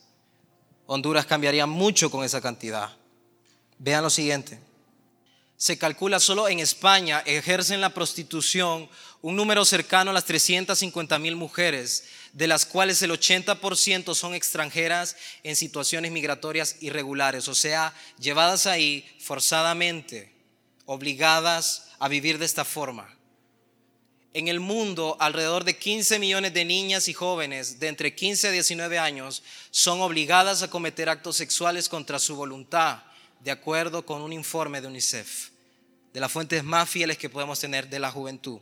Honduras 0.87 1.27
cambiaría 1.27 1.67
mucho 1.67 2.11
con 2.11 2.25
esa 2.25 2.41
cantidad. 2.41 2.97
Vean 3.77 4.05
lo 4.05 4.09
siguiente. 4.09 4.59
Se 5.59 5.77
calcula 5.77 6.19
solo 6.19 6.49
en 6.49 6.61
España 6.61 7.23
ejercen 7.27 7.83
la 7.83 7.93
prostitución 7.93 8.89
un 9.21 9.37
número 9.37 9.67
cercano 9.67 10.11
a 10.11 10.15
las 10.15 10.25
350 10.25 11.19
mil 11.19 11.37
mujeres, 11.37 12.05
de 12.33 12.47
las 12.47 12.65
cuales 12.65 13.03
el 13.03 13.11
80% 13.11 14.15
son 14.15 14.35
extranjeras 14.35 15.17
en 15.43 15.55
situaciones 15.55 16.11
migratorias 16.11 16.77
irregulares, 16.81 17.47
o 17.49 17.55
sea, 17.55 17.95
llevadas 18.19 18.67
ahí 18.67 19.07
forzadamente, 19.21 20.33
obligadas 20.87 21.89
a 21.99 22.09
vivir 22.09 22.39
de 22.39 22.47
esta 22.47 22.65
forma. 22.65 23.17
En 24.35 24.49
el 24.49 24.61
mundo, 24.61 25.17
alrededor 25.21 25.65
de 25.65 25.77
15 25.77 26.19
millones 26.19 26.55
de 26.55 26.65
niñas 26.65 27.07
y 27.09 27.13
jóvenes 27.13 27.79
de 27.79 27.89
entre 27.89 28.15
15 28.15 28.49
a 28.49 28.51
19 28.51 28.99
años 28.99 29.43
son 29.71 30.01
obligadas 30.01 30.63
a 30.63 30.71
cometer 30.71 31.11
actos 31.11 31.37
sexuales 31.37 31.87
contra 31.91 32.19
su 32.19 32.35
voluntad, 32.35 33.03
de 33.41 33.51
acuerdo 33.51 34.07
con 34.07 34.23
un 34.23 34.33
informe 34.33 34.81
de 34.81 34.87
UNICEF, 34.87 35.51
de 36.15 36.21
las 36.21 36.33
fuentes 36.33 36.65
más 36.65 36.89
fieles 36.89 37.19
que 37.19 37.29
podemos 37.29 37.61
tener 37.61 37.91
de 37.91 37.99
la 37.99 38.11
juventud. 38.11 38.61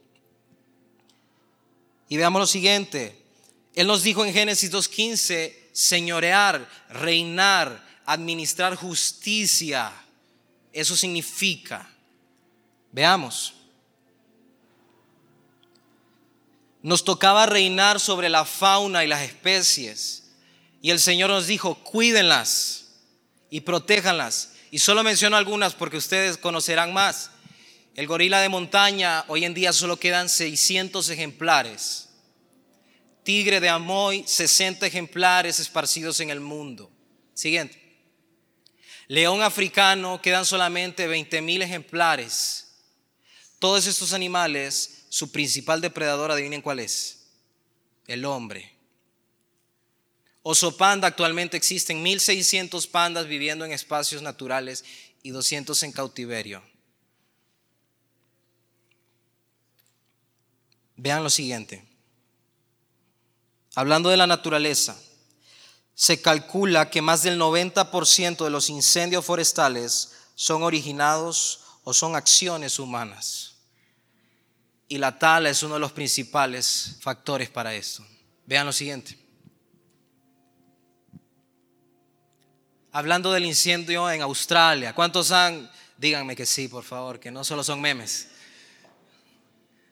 Y 2.09 2.17
veamos 2.17 2.41
lo 2.41 2.47
siguiente. 2.49 3.20
Él 3.80 3.87
nos 3.87 4.02
dijo 4.02 4.26
en 4.26 4.34
Génesis 4.34 4.70
2.15, 4.70 5.54
señorear, 5.72 6.68
reinar, 6.90 7.82
administrar 8.04 8.75
justicia. 8.75 9.90
Eso 10.70 10.94
significa. 10.94 11.88
Veamos. 12.92 13.54
Nos 16.82 17.02
tocaba 17.04 17.46
reinar 17.46 18.00
sobre 18.00 18.28
la 18.28 18.44
fauna 18.44 19.02
y 19.02 19.08
las 19.08 19.22
especies. 19.22 20.25
Y 20.82 20.90
el 20.90 21.00
Señor 21.00 21.30
nos 21.30 21.46
dijo, 21.46 21.76
cuídenlas 21.76 22.96
y 23.49 23.62
protéjanlas. 23.62 24.56
Y 24.70 24.80
solo 24.80 25.02
menciono 25.02 25.38
algunas 25.38 25.75
porque 25.75 25.96
ustedes 25.96 26.37
conocerán 26.37 26.92
más. 26.92 27.30
El 27.96 28.06
gorila 28.06 28.42
de 28.42 28.50
montaña, 28.50 29.25
hoy 29.28 29.46
en 29.46 29.54
día 29.54 29.72
solo 29.72 29.96
quedan 29.96 30.28
600 30.28 31.08
ejemplares. 31.08 32.10
Tigre 33.30 33.60
de 33.60 33.68
Amoy, 33.68 34.25
60 34.26 34.84
ejemplares 34.88 35.60
esparcidos 35.60 36.18
en 36.18 36.30
el 36.30 36.40
mundo. 36.40 36.90
Siguiente. 37.32 37.80
León 39.06 39.40
africano, 39.42 40.20
quedan 40.20 40.44
solamente 40.44 41.06
20 41.06 41.40
mil 41.40 41.62
ejemplares. 41.62 42.72
Todos 43.60 43.87
estos 43.87 44.14
animales 44.14 45.04
su 45.10 45.30
principal 45.30 45.80
depredador, 45.80 46.32
adivinen 46.32 46.60
cuál 46.60 46.80
es. 46.80 47.28
El 48.08 48.25
hombre. 48.25 48.76
Oso 50.42 50.76
panda, 50.76 51.06
actualmente 51.06 51.56
existen 51.56 52.04
1.600 52.04 52.90
pandas 52.90 53.28
viviendo 53.28 53.64
en 53.64 53.70
espacios 53.70 54.22
naturales 54.22 54.84
y 55.22 55.30
200 55.30 55.80
en 55.84 55.92
cautiverio. 55.92 56.64
Vean 60.96 61.22
lo 61.22 61.30
siguiente. 61.30 61.89
Hablando 63.80 64.10
de 64.10 64.18
la 64.18 64.26
naturaleza, 64.26 64.94
se 65.94 66.20
calcula 66.20 66.90
que 66.90 67.00
más 67.00 67.22
del 67.22 67.40
90% 67.40 68.44
de 68.44 68.50
los 68.50 68.68
incendios 68.68 69.25
forestales 69.25 70.18
son 70.34 70.64
originados 70.64 71.62
o 71.84 71.94
son 71.94 72.14
acciones 72.14 72.78
humanas. 72.78 73.54
Y 74.87 74.99
la 74.99 75.18
tala 75.18 75.49
es 75.49 75.62
uno 75.62 75.75
de 75.76 75.80
los 75.80 75.92
principales 75.92 76.99
factores 77.00 77.49
para 77.49 77.75
esto. 77.75 78.06
Vean 78.44 78.66
lo 78.66 78.72
siguiente. 78.75 79.18
Hablando 82.92 83.32
del 83.32 83.46
incendio 83.46 84.10
en 84.10 84.20
Australia, 84.20 84.94
¿cuántos 84.94 85.30
han? 85.32 85.70
Díganme 85.96 86.37
que 86.37 86.44
sí, 86.44 86.68
por 86.68 86.84
favor, 86.84 87.18
que 87.18 87.30
no 87.30 87.44
solo 87.44 87.64
son 87.64 87.80
memes. 87.80 88.28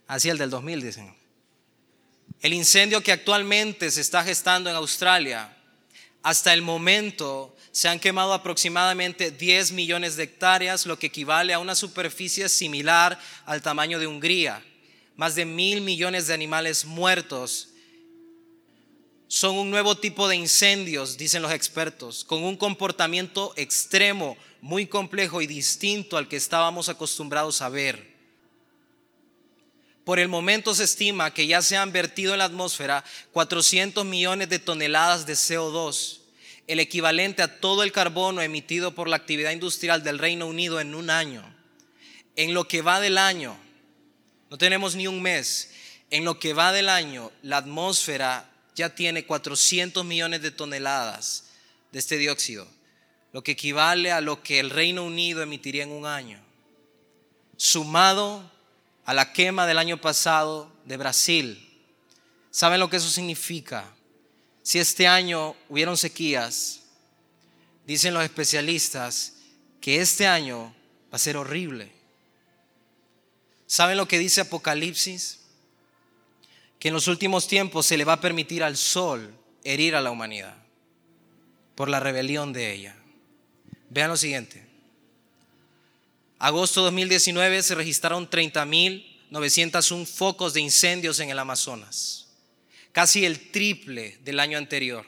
Así 0.07 0.28
el 0.28 0.37
del 0.37 0.50
2000, 0.50 0.83
dicen. 0.83 1.18
El 2.40 2.52
incendio 2.52 3.02
que 3.02 3.12
actualmente 3.12 3.90
se 3.90 4.00
está 4.00 4.23
gestando 4.23 4.71
en 4.71 4.76
Australia, 4.76 5.57
hasta 6.23 6.52
el 6.52 6.62
momento 6.62 7.57
se 7.73 7.88
han 7.88 7.99
quemado 8.00 8.33
aproximadamente 8.33 9.30
10 9.30 9.73
millones 9.73 10.16
de 10.16 10.25
hectáreas, 10.25 10.87
lo 10.87 10.99
que 10.99 11.09
equivale 11.09 11.52
a 11.52 11.59
una 11.59 11.75
superficie 11.75 12.49
similar 12.49 13.18
al 13.45 13.62
tamaño 13.62 13.99
de 13.99 14.07
Hungría. 14.07 14.64
Más 15.16 15.35
de 15.35 15.45
mil 15.45 15.80
millones 15.80 16.28
de 16.28 16.35
animales 16.35 16.85
muertos. 16.85 17.71
Son 19.26 19.57
un 19.57 19.71
nuevo 19.71 19.97
tipo 19.97 20.28
de 20.28 20.37
incendios, 20.37 21.18
dicen 21.18 21.42
los 21.42 21.52
expertos, 21.52 22.25
con 22.25 22.45
un 22.45 22.57
comportamiento 22.57 23.52
extremo, 23.57 24.37
muy 24.61 24.87
complejo 24.87 25.42
y 25.42 25.47
distinto 25.47 26.16
al 26.16 26.28
que 26.28 26.37
estábamos 26.37 26.88
acostumbrados 26.88 27.62
a 27.62 27.68
ver. 27.68 28.18
Por 30.09 30.19
el 30.19 30.29
momento 30.29 30.75
se 30.75 30.85
estima 30.85 31.35
que 31.35 31.47
ya 31.47 31.61
se 31.61 31.77
han 31.77 31.93
vertido 31.93 32.33
en 32.33 32.38
la 32.38 32.47
atmósfera 32.47 33.05
400 33.33 34.07
millones 34.07 34.49
de 34.49 34.59
toneladas 34.59 35.27
de 35.27 35.35
CO2, 35.35 36.21
el 36.67 36.81
equivalente 36.81 37.43
a 37.43 37.61
todo 37.61 37.83
el 37.83 37.93
carbono 37.93 38.41
emitido 38.41 38.95
por 38.95 39.07
la 39.07 39.17
actividad 39.17 39.50
industrial 39.50 40.03
del 40.03 40.19
Reino 40.19 40.47
Unido 40.47 40.81
en 40.81 40.95
un 40.95 41.11
año. 41.11 41.45
En 42.37 42.55
lo 42.55 42.67
que 42.67 42.81
va 42.81 43.00
del 43.00 43.19
año, 43.19 43.55
no 44.49 44.57
tenemos 44.57 44.97
ni 44.97 45.07
un 45.07 45.21
mes, 45.21 45.75
en 46.09 46.25
lo 46.25 46.38
que 46.38 46.55
va 46.55 46.73
del 46.73 46.88
año, 46.88 47.31
la 47.43 47.59
atmósfera 47.59 48.50
ya 48.75 48.95
tiene 48.95 49.27
400 49.27 50.07
millones 50.07 50.41
de 50.41 50.50
toneladas 50.50 51.50
de 51.93 51.99
este 51.99 52.17
dióxido, 52.17 52.67
lo 53.35 53.43
que 53.43 53.53
equivale 53.53 54.11
a 54.11 54.23
lo 54.23 54.43
que 54.43 54.59
el 54.59 54.71
Reino 54.71 55.05
Unido 55.05 55.43
emitiría 55.43 55.83
en 55.83 55.93
un 55.93 56.07
año. 56.07 56.41
Sumado 57.59 58.57
a 59.09 59.15
la 59.15 59.33
quema 59.33 59.67
del 59.67 59.79
año 59.79 59.99
pasado 59.99 60.71
de 60.85 60.99
Brasil. 60.99 61.67
¿Saben 62.50 62.79
lo 62.79 62.91
que 62.91 62.99
eso 62.99 63.09
significa? 63.09 63.91
Si 64.62 64.79
este 64.79 65.07
año 65.07 65.57
hubieron 65.71 65.97
sequías, 65.97 66.83
dicen 67.87 68.12
los 68.12 68.23
especialistas 68.23 69.37
que 69.81 70.03
este 70.03 70.27
año 70.27 70.75
va 71.11 71.17
a 71.17 71.19
ser 71.19 71.38
horrible. 71.38 71.91
¿Saben 73.67 73.97
lo 73.97 74.07
que 74.07 74.19
dice 74.19 74.43
Apocalipsis? 74.43 75.38
Que 76.79 76.88
en 76.88 76.95
los 76.95 77.09
últimos 77.09 77.49
tiempos 77.49 77.87
se 77.87 77.97
le 77.97 78.05
va 78.05 78.12
a 78.12 78.21
permitir 78.21 78.62
al 78.62 78.77
sol 78.77 79.35
herir 79.65 79.97
a 79.97 80.03
la 80.03 80.11
humanidad 80.11 80.55
por 81.75 81.88
la 81.88 81.99
rebelión 81.99 82.53
de 82.53 82.75
ella. 82.75 82.95
Vean 83.88 84.11
lo 84.11 84.19
siguiente. 84.19 84.68
Agosto 86.38 86.83
2019 86.83 87.62
se 87.64 87.75
registraron 87.75 88.30
30.901 88.30 90.07
focos 90.07 90.54
de 90.54 90.61
incendios 90.61 91.18
en 91.18 91.30
el 91.30 91.38
Amazonas, 91.38 92.28
casi 92.92 93.25
el 93.25 93.50
triple 93.50 94.18
del 94.23 94.38
año 94.38 94.57
anterior. 94.57 95.04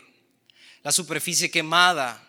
La 0.83 0.91
superficie 0.91 1.49
quemada 1.49 2.27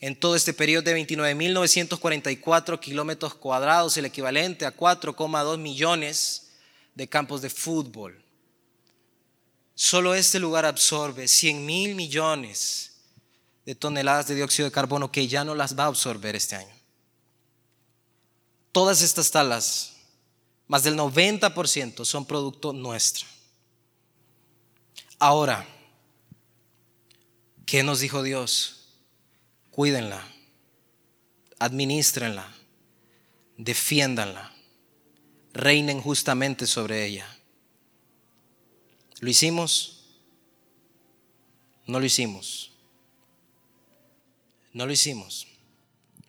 en 0.00 0.16
todo 0.16 0.34
este 0.34 0.52
periodo 0.52 0.82
de 0.82 0.96
29.944 0.96 2.80
kilómetros 2.80 3.34
cuadrados, 3.34 3.96
el 3.96 4.06
equivalente 4.06 4.66
a 4.66 4.76
4,2 4.76 5.56
millones 5.58 6.48
de 6.96 7.08
campos 7.08 7.40
de 7.40 7.50
fútbol. 7.50 8.20
Solo 9.76 10.16
este 10.16 10.40
lugar 10.40 10.66
absorbe 10.66 11.28
100 11.28 11.64
mil 11.64 11.94
millones 11.94 12.96
de 13.64 13.76
toneladas 13.76 14.26
de 14.26 14.34
dióxido 14.34 14.66
de 14.66 14.72
carbono 14.72 15.12
que 15.12 15.28
ya 15.28 15.44
no 15.44 15.54
las 15.54 15.78
va 15.78 15.84
a 15.84 15.88
absorber 15.88 16.34
este 16.34 16.56
año 16.56 16.77
todas 18.78 19.02
estas 19.02 19.32
talas, 19.32 19.94
más 20.68 20.84
del 20.84 20.94
90% 20.96 22.04
son 22.04 22.24
producto 22.24 22.72
nuestro. 22.72 23.26
Ahora, 25.18 25.66
¿qué 27.66 27.82
nos 27.82 27.98
dijo 27.98 28.22
Dios? 28.22 28.86
Cuídenla, 29.72 30.24
administrenla, 31.58 32.54
defiéndanla, 33.56 34.54
reinen 35.54 36.00
justamente 36.00 36.64
sobre 36.64 37.04
ella. 37.04 37.36
¿Lo 39.18 39.28
hicimos? 39.28 40.04
No 41.84 41.98
lo 41.98 42.06
hicimos. 42.06 42.70
No 44.72 44.86
lo 44.86 44.92
hicimos. 44.92 45.48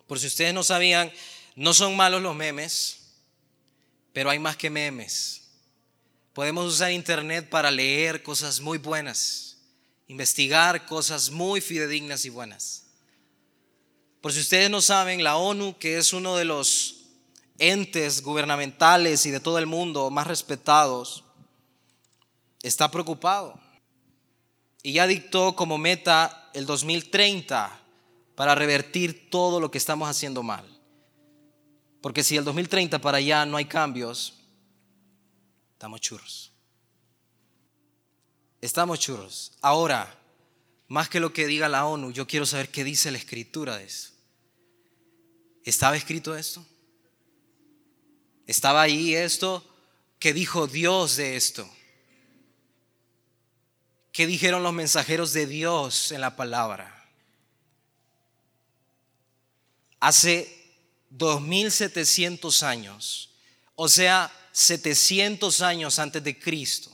Por 0.07 0.19
si 0.19 0.25
ustedes 0.25 0.51
no 0.51 0.63
sabían, 0.63 1.11
no 1.59 1.73
son 1.73 1.97
malos 1.97 2.21
los 2.21 2.37
memes, 2.37 2.99
pero 4.13 4.29
hay 4.29 4.39
más 4.39 4.55
que 4.55 4.69
memes. 4.69 5.41
Podemos 6.31 6.73
usar 6.73 6.93
internet 6.93 7.49
para 7.49 7.69
leer 7.69 8.23
cosas 8.23 8.61
muy 8.61 8.77
buenas, 8.77 9.57
investigar 10.07 10.85
cosas 10.85 11.31
muy 11.31 11.59
fidedignas 11.59 12.23
y 12.23 12.29
buenas. 12.29 12.85
Por 14.21 14.31
si 14.31 14.39
ustedes 14.39 14.69
no 14.69 14.79
saben, 14.79 15.21
la 15.21 15.35
ONU, 15.35 15.77
que 15.77 15.97
es 15.97 16.13
uno 16.13 16.37
de 16.37 16.45
los 16.45 17.01
entes 17.57 18.23
gubernamentales 18.23 19.25
y 19.25 19.31
de 19.31 19.41
todo 19.41 19.57
el 19.57 19.65
mundo 19.65 20.09
más 20.09 20.27
respetados, 20.27 21.25
está 22.63 22.89
preocupado 22.89 23.59
y 24.81 24.93
ya 24.93 25.07
dictó 25.07 25.57
como 25.57 25.77
meta 25.77 26.51
el 26.53 26.65
2030 26.65 27.81
para 28.35 28.55
revertir 28.55 29.29
todo 29.29 29.59
lo 29.59 29.69
que 29.69 29.77
estamos 29.77 30.07
haciendo 30.07 30.41
mal. 30.41 30.78
Porque 32.01 32.23
si 32.23 32.37
el 32.37 32.43
2030 32.43 32.99
para 32.99 33.17
allá 33.17 33.45
no 33.45 33.57
hay 33.57 33.65
cambios, 33.65 34.35
estamos 35.73 35.99
churros. 36.01 36.51
Estamos 38.61 38.99
churros. 38.99 39.53
Ahora, 39.61 40.17
más 40.87 41.09
que 41.09 41.19
lo 41.19 41.33
que 41.33 41.47
diga 41.47 41.69
la 41.69 41.85
ONU, 41.85 42.11
yo 42.11 42.27
quiero 42.27 42.45
saber 42.45 42.69
qué 42.69 42.83
dice 42.83 43.11
la 43.11 43.17
escritura 43.17 43.77
de 43.77 43.85
eso. 43.85 44.11
¿Estaba 45.63 45.95
escrito 45.95 46.35
esto? 46.35 46.65
¿Estaba 48.47 48.81
ahí 48.81 49.13
esto? 49.13 49.63
¿Qué 50.17 50.33
dijo 50.33 50.67
Dios 50.67 51.17
de 51.17 51.35
esto? 51.35 51.69
¿Qué 54.11 54.25
dijeron 54.25 54.63
los 54.63 54.73
mensajeros 54.73 55.31
de 55.33 55.45
Dios 55.45 56.11
en 56.11 56.21
la 56.21 56.35
palabra? 56.35 56.95
Hace 59.99 60.58
2700 61.09 62.63
años, 62.63 63.35
o 63.75 63.87
sea, 63.87 64.31
700 64.51 65.61
años 65.61 65.99
antes 65.99 66.23
de 66.23 66.37
Cristo, 66.37 66.91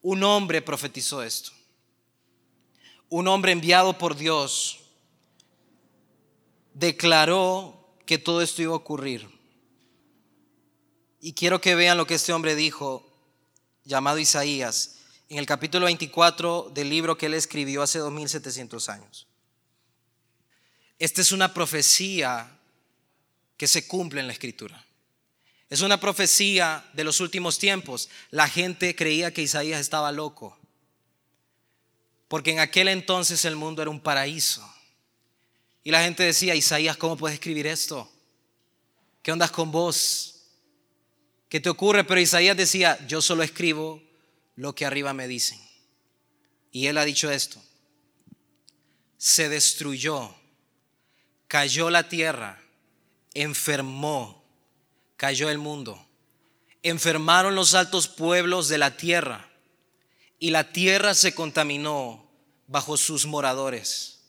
un 0.00 0.22
hombre 0.24 0.62
profetizó 0.62 1.22
esto. 1.22 1.50
Un 3.08 3.28
hombre 3.28 3.52
enviado 3.52 3.98
por 3.98 4.16
Dios 4.16 4.80
declaró 6.74 7.96
que 8.06 8.18
todo 8.18 8.42
esto 8.42 8.62
iba 8.62 8.72
a 8.72 8.76
ocurrir. 8.76 9.28
Y 11.20 11.34
quiero 11.34 11.60
que 11.60 11.74
vean 11.74 11.98
lo 11.98 12.06
que 12.06 12.14
este 12.14 12.32
hombre 12.32 12.56
dijo, 12.56 13.06
llamado 13.84 14.18
Isaías, 14.18 14.98
en 15.28 15.38
el 15.38 15.46
capítulo 15.46 15.86
24 15.86 16.70
del 16.74 16.90
libro 16.90 17.16
que 17.16 17.26
él 17.26 17.34
escribió 17.34 17.82
hace 17.82 17.98
2700 17.98 18.88
años. 18.88 19.28
Esta 20.98 21.20
es 21.20 21.32
una 21.32 21.54
profecía 21.54 22.58
que 23.56 23.66
se 23.68 23.86
cumple 23.86 24.20
en 24.20 24.26
la 24.26 24.32
escritura. 24.32 24.84
Es 25.68 25.80
una 25.80 25.98
profecía 25.98 26.84
de 26.92 27.04
los 27.04 27.20
últimos 27.20 27.58
tiempos. 27.58 28.10
La 28.30 28.48
gente 28.48 28.94
creía 28.94 29.32
que 29.32 29.42
Isaías 29.42 29.80
estaba 29.80 30.12
loco, 30.12 30.58
porque 32.28 32.50
en 32.50 32.60
aquel 32.60 32.88
entonces 32.88 33.44
el 33.44 33.56
mundo 33.56 33.82
era 33.82 33.90
un 33.90 34.00
paraíso. 34.00 34.66
Y 35.84 35.90
la 35.90 36.02
gente 36.02 36.22
decía, 36.22 36.54
Isaías, 36.54 36.96
¿cómo 36.96 37.16
puedes 37.16 37.34
escribir 37.34 37.66
esto? 37.66 38.10
¿Qué 39.22 39.32
ondas 39.32 39.50
con 39.50 39.72
vos? 39.72 40.44
¿Qué 41.48 41.60
te 41.60 41.68
ocurre? 41.68 42.04
Pero 42.04 42.20
Isaías 42.20 42.56
decía, 42.56 42.98
yo 43.06 43.20
solo 43.20 43.42
escribo 43.42 44.02
lo 44.56 44.74
que 44.74 44.86
arriba 44.86 45.12
me 45.12 45.28
dicen. 45.28 45.60
Y 46.70 46.86
él 46.86 46.98
ha 46.98 47.04
dicho 47.04 47.30
esto. 47.30 47.62
Se 49.18 49.48
destruyó, 49.48 50.34
cayó 51.48 51.90
la 51.90 52.08
tierra 52.08 52.61
enfermó, 53.34 54.44
cayó 55.16 55.50
el 55.50 55.58
mundo. 55.58 56.06
enfermaron 56.84 57.54
los 57.54 57.74
altos 57.74 58.08
pueblos 58.08 58.68
de 58.68 58.78
la 58.78 58.96
tierra, 58.96 59.48
y 60.40 60.50
la 60.50 60.72
tierra 60.72 61.14
se 61.14 61.32
contaminó 61.32 62.28
bajo 62.66 62.96
sus 62.96 63.26
moradores, 63.26 64.24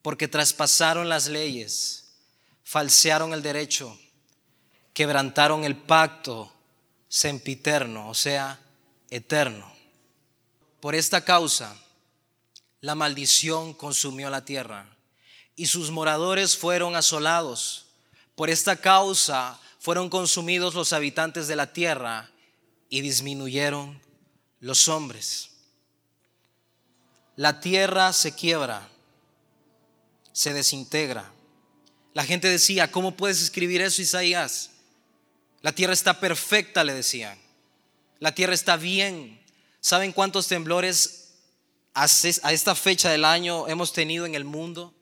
porque 0.00 0.26
traspasaron 0.26 1.10
las 1.10 1.28
leyes, 1.28 2.14
falsearon 2.64 3.34
el 3.34 3.42
derecho, 3.42 3.98
quebrantaron 4.94 5.64
el 5.64 5.76
pacto 5.76 6.50
sempiterno, 7.08 8.08
o 8.08 8.14
sea, 8.14 8.58
eterno. 9.10 9.70
Por 10.80 10.94
esta 10.94 11.24
causa, 11.24 11.76
la 12.80 12.94
maldición 12.94 13.74
consumió 13.74 14.30
la 14.30 14.44
tierra 14.44 14.96
y 15.56 15.66
sus 15.66 15.90
moradores 15.90 16.56
fueron 16.56 16.96
asolados. 16.96 17.85
Por 18.36 18.50
esta 18.50 18.76
causa 18.76 19.58
fueron 19.80 20.08
consumidos 20.10 20.74
los 20.74 20.92
habitantes 20.92 21.48
de 21.48 21.56
la 21.56 21.72
tierra 21.72 22.30
y 22.88 23.00
disminuyeron 23.00 24.00
los 24.60 24.88
hombres. 24.88 25.50
La 27.34 27.60
tierra 27.60 28.12
se 28.12 28.34
quiebra, 28.34 28.88
se 30.32 30.52
desintegra. 30.52 31.32
La 32.14 32.24
gente 32.24 32.48
decía, 32.48 32.90
¿cómo 32.90 33.16
puedes 33.16 33.42
escribir 33.42 33.80
eso, 33.80 34.00
Isaías? 34.02 34.70
La 35.62 35.72
tierra 35.72 35.94
está 35.94 36.20
perfecta, 36.20 36.84
le 36.84 36.94
decían. 36.94 37.38
La 38.20 38.34
tierra 38.34 38.54
está 38.54 38.76
bien. 38.76 39.42
¿Saben 39.80 40.12
cuántos 40.12 40.46
temblores 40.46 41.34
a 41.94 42.04
esta 42.04 42.74
fecha 42.74 43.10
del 43.10 43.24
año 43.24 43.66
hemos 43.68 43.92
tenido 43.92 44.26
en 44.26 44.34
el 44.34 44.44
mundo? 44.44 44.94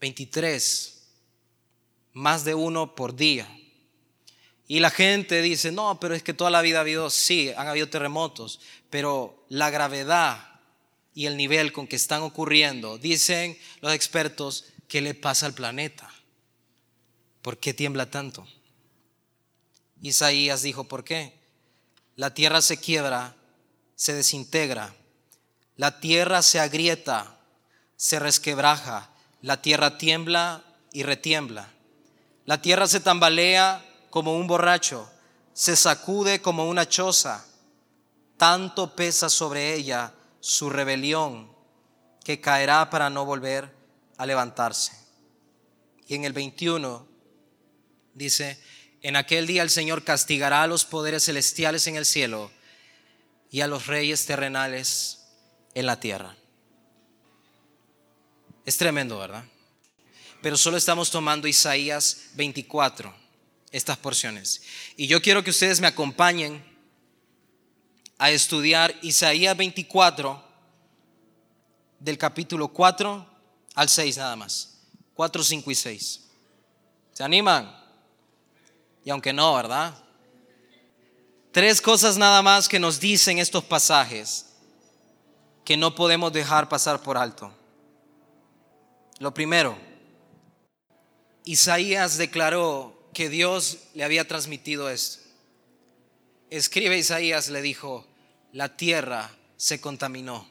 23. 0.00 1.01
Más 2.12 2.44
de 2.44 2.54
uno 2.54 2.94
por 2.94 3.14
día. 3.14 3.48
Y 4.68 4.80
la 4.80 4.90
gente 4.90 5.42
dice, 5.42 5.72
no, 5.72 5.98
pero 6.00 6.14
es 6.14 6.22
que 6.22 6.34
toda 6.34 6.50
la 6.50 6.62
vida 6.62 6.78
ha 6.78 6.80
habido, 6.82 7.10
sí, 7.10 7.50
han 7.56 7.68
habido 7.68 7.88
terremotos, 7.88 8.60
pero 8.90 9.44
la 9.48 9.70
gravedad 9.70 10.60
y 11.14 11.26
el 11.26 11.36
nivel 11.36 11.72
con 11.72 11.86
que 11.86 11.96
están 11.96 12.22
ocurriendo, 12.22 12.96
dicen 12.96 13.58
los 13.80 13.92
expertos, 13.92 14.66
¿qué 14.88 15.00
le 15.00 15.14
pasa 15.14 15.46
al 15.46 15.54
planeta? 15.54 16.10
¿Por 17.42 17.58
qué 17.58 17.74
tiembla 17.74 18.10
tanto? 18.10 18.46
Isaías 20.00 20.62
dijo, 20.62 20.84
¿por 20.84 21.04
qué? 21.04 21.34
La 22.16 22.32
tierra 22.32 22.62
se 22.62 22.78
quiebra 22.78 23.36
se 24.02 24.14
desintegra, 24.14 24.96
la 25.76 26.00
tierra 26.00 26.42
se 26.42 26.58
agrieta, 26.58 27.38
se 27.96 28.18
resquebraja, 28.18 29.10
la 29.42 29.62
tierra 29.62 29.96
tiembla 29.96 30.64
y 30.92 31.04
retiembla. 31.04 31.71
La 32.44 32.60
tierra 32.60 32.86
se 32.86 33.00
tambalea 33.00 33.84
como 34.10 34.36
un 34.36 34.46
borracho, 34.46 35.08
se 35.52 35.76
sacude 35.76 36.40
como 36.40 36.68
una 36.68 36.88
choza. 36.88 37.46
Tanto 38.36 38.96
pesa 38.96 39.28
sobre 39.28 39.74
ella 39.74 40.12
su 40.40 40.68
rebelión 40.68 41.52
que 42.24 42.40
caerá 42.40 42.90
para 42.90 43.10
no 43.10 43.24
volver 43.24 43.72
a 44.16 44.26
levantarse. 44.26 44.92
Y 46.08 46.14
en 46.14 46.24
el 46.24 46.32
21 46.32 47.06
dice, 48.14 48.60
en 49.02 49.16
aquel 49.16 49.46
día 49.46 49.62
el 49.62 49.70
Señor 49.70 50.04
castigará 50.04 50.62
a 50.62 50.66
los 50.66 50.84
poderes 50.84 51.24
celestiales 51.24 51.86
en 51.86 51.96
el 51.96 52.06
cielo 52.06 52.50
y 53.50 53.60
a 53.60 53.66
los 53.66 53.86
reyes 53.86 54.26
terrenales 54.26 55.24
en 55.74 55.86
la 55.86 56.00
tierra. 56.00 56.36
Es 58.64 58.76
tremendo, 58.76 59.18
¿verdad? 59.18 59.44
Pero 60.42 60.56
solo 60.56 60.76
estamos 60.76 61.10
tomando 61.10 61.46
Isaías 61.46 62.30
24, 62.34 63.14
estas 63.70 63.96
porciones. 63.96 64.60
Y 64.96 65.06
yo 65.06 65.22
quiero 65.22 65.44
que 65.44 65.50
ustedes 65.50 65.80
me 65.80 65.86
acompañen 65.86 66.62
a 68.18 68.30
estudiar 68.30 68.92
Isaías 69.02 69.56
24 69.56 70.42
del 72.00 72.18
capítulo 72.18 72.68
4 72.68 73.26
al 73.76 73.88
6 73.88 74.16
nada 74.16 74.34
más. 74.34 74.80
4, 75.14 75.44
5 75.44 75.70
y 75.70 75.74
6. 75.76 76.20
¿Se 77.12 77.22
animan? 77.22 77.72
Y 79.04 79.10
aunque 79.10 79.32
no, 79.32 79.54
¿verdad? 79.54 79.94
Tres 81.52 81.80
cosas 81.80 82.16
nada 82.16 82.42
más 82.42 82.68
que 82.68 82.80
nos 82.80 82.98
dicen 82.98 83.38
estos 83.38 83.62
pasajes 83.62 84.46
que 85.64 85.76
no 85.76 85.94
podemos 85.94 86.32
dejar 86.32 86.68
pasar 86.68 87.00
por 87.00 87.16
alto. 87.16 87.52
Lo 89.20 89.32
primero, 89.32 89.91
Isaías 91.44 92.18
declaró 92.18 93.08
que 93.12 93.28
Dios 93.28 93.78
le 93.94 94.04
había 94.04 94.26
transmitido 94.26 94.88
esto. 94.88 95.22
Escribe 96.50 96.98
Isaías, 96.98 97.48
le 97.48 97.62
dijo, 97.62 98.06
la 98.52 98.76
tierra 98.76 99.30
se 99.56 99.80
contaminó. 99.80 100.50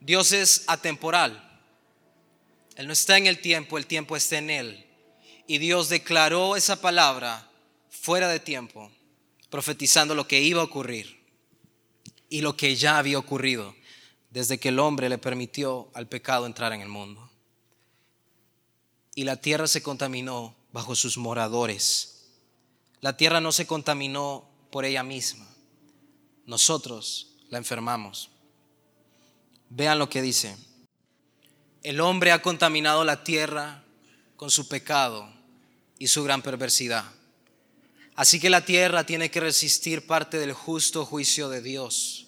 Dios 0.00 0.32
es 0.32 0.64
atemporal. 0.66 1.42
Él 2.76 2.86
no 2.86 2.92
está 2.92 3.16
en 3.16 3.26
el 3.26 3.40
tiempo, 3.40 3.78
el 3.78 3.86
tiempo 3.86 4.16
está 4.16 4.38
en 4.38 4.50
Él. 4.50 4.86
Y 5.46 5.58
Dios 5.58 5.88
declaró 5.88 6.56
esa 6.56 6.80
palabra 6.80 7.50
fuera 7.90 8.28
de 8.28 8.40
tiempo 8.40 8.90
profetizando 9.50 10.14
lo 10.14 10.26
que 10.26 10.40
iba 10.40 10.60
a 10.60 10.64
ocurrir 10.64 11.18
y 12.28 12.40
lo 12.40 12.56
que 12.56 12.76
ya 12.76 12.98
había 12.98 13.18
ocurrido 13.18 13.74
desde 14.30 14.58
que 14.58 14.68
el 14.68 14.78
hombre 14.78 15.08
le 15.08 15.18
permitió 15.18 15.88
al 15.94 16.08
pecado 16.08 16.46
entrar 16.46 16.72
en 16.72 16.82
el 16.82 16.88
mundo. 16.88 17.25
Y 19.16 19.24
la 19.24 19.36
tierra 19.36 19.66
se 19.66 19.82
contaminó 19.82 20.54
bajo 20.72 20.94
sus 20.94 21.16
moradores. 21.16 22.28
La 23.00 23.16
tierra 23.16 23.40
no 23.40 23.50
se 23.50 23.66
contaminó 23.66 24.46
por 24.70 24.84
ella 24.84 25.02
misma. 25.02 25.48
Nosotros 26.44 27.32
la 27.48 27.56
enfermamos. 27.56 28.28
Vean 29.70 29.98
lo 29.98 30.10
que 30.10 30.20
dice. 30.20 30.54
El 31.82 32.00
hombre 32.00 32.30
ha 32.30 32.42
contaminado 32.42 33.04
la 33.04 33.24
tierra 33.24 33.82
con 34.36 34.50
su 34.50 34.68
pecado 34.68 35.26
y 35.98 36.08
su 36.08 36.22
gran 36.22 36.42
perversidad. 36.42 37.06
Así 38.16 38.38
que 38.38 38.50
la 38.50 38.66
tierra 38.66 39.06
tiene 39.06 39.30
que 39.30 39.40
resistir 39.40 40.06
parte 40.06 40.38
del 40.38 40.52
justo 40.52 41.06
juicio 41.06 41.48
de 41.48 41.62
Dios. 41.62 42.26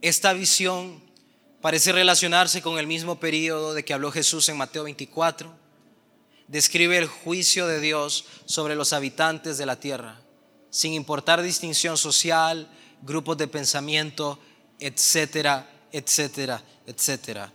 Esta 0.00 0.32
visión 0.32 1.02
parece 1.60 1.90
relacionarse 1.90 2.62
con 2.62 2.78
el 2.78 2.86
mismo 2.86 3.18
periodo 3.18 3.74
de 3.74 3.84
que 3.84 3.94
habló 3.94 4.12
Jesús 4.12 4.48
en 4.48 4.58
Mateo 4.58 4.84
24. 4.84 5.57
Describe 6.48 6.98
el 6.98 7.06
juicio 7.06 7.66
de 7.66 7.80
Dios 7.80 8.24
sobre 8.46 8.74
los 8.74 8.92
habitantes 8.92 9.58
de 9.58 9.66
la 9.66 9.80
tierra, 9.80 10.20
sin 10.70 10.92
importar 10.92 11.42
distinción 11.42 11.96
social, 11.96 12.68
grupos 13.02 13.38
de 13.38 13.48
pensamiento, 13.48 14.38
etcétera, 14.80 15.70
etcétera, 15.92 16.62
etcétera. 16.86 17.52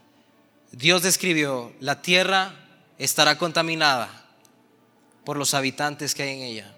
Dios 0.72 1.04
describió, 1.04 1.74
la 1.80 2.02
tierra 2.02 2.56
estará 2.98 3.38
contaminada 3.38 4.28
por 5.26 5.38
los 5.38 5.54
habitantes 5.54 6.16
que 6.16 6.24
hay 6.24 6.30
en 6.30 6.42
ella 6.42 6.74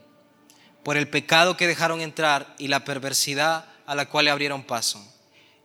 por 0.86 0.97
el 0.97 1.08
pecado 1.08 1.58
que 1.58 1.65
dejaron 1.65 1.99
entrar 1.99 2.54
y 2.60 2.67
la 2.67 2.86
perversidad 2.86 3.65
a 3.88 3.95
la 3.95 4.08
cual 4.08 4.25
le 4.25 4.32
abrieron 4.32 4.62
paso. 4.62 5.04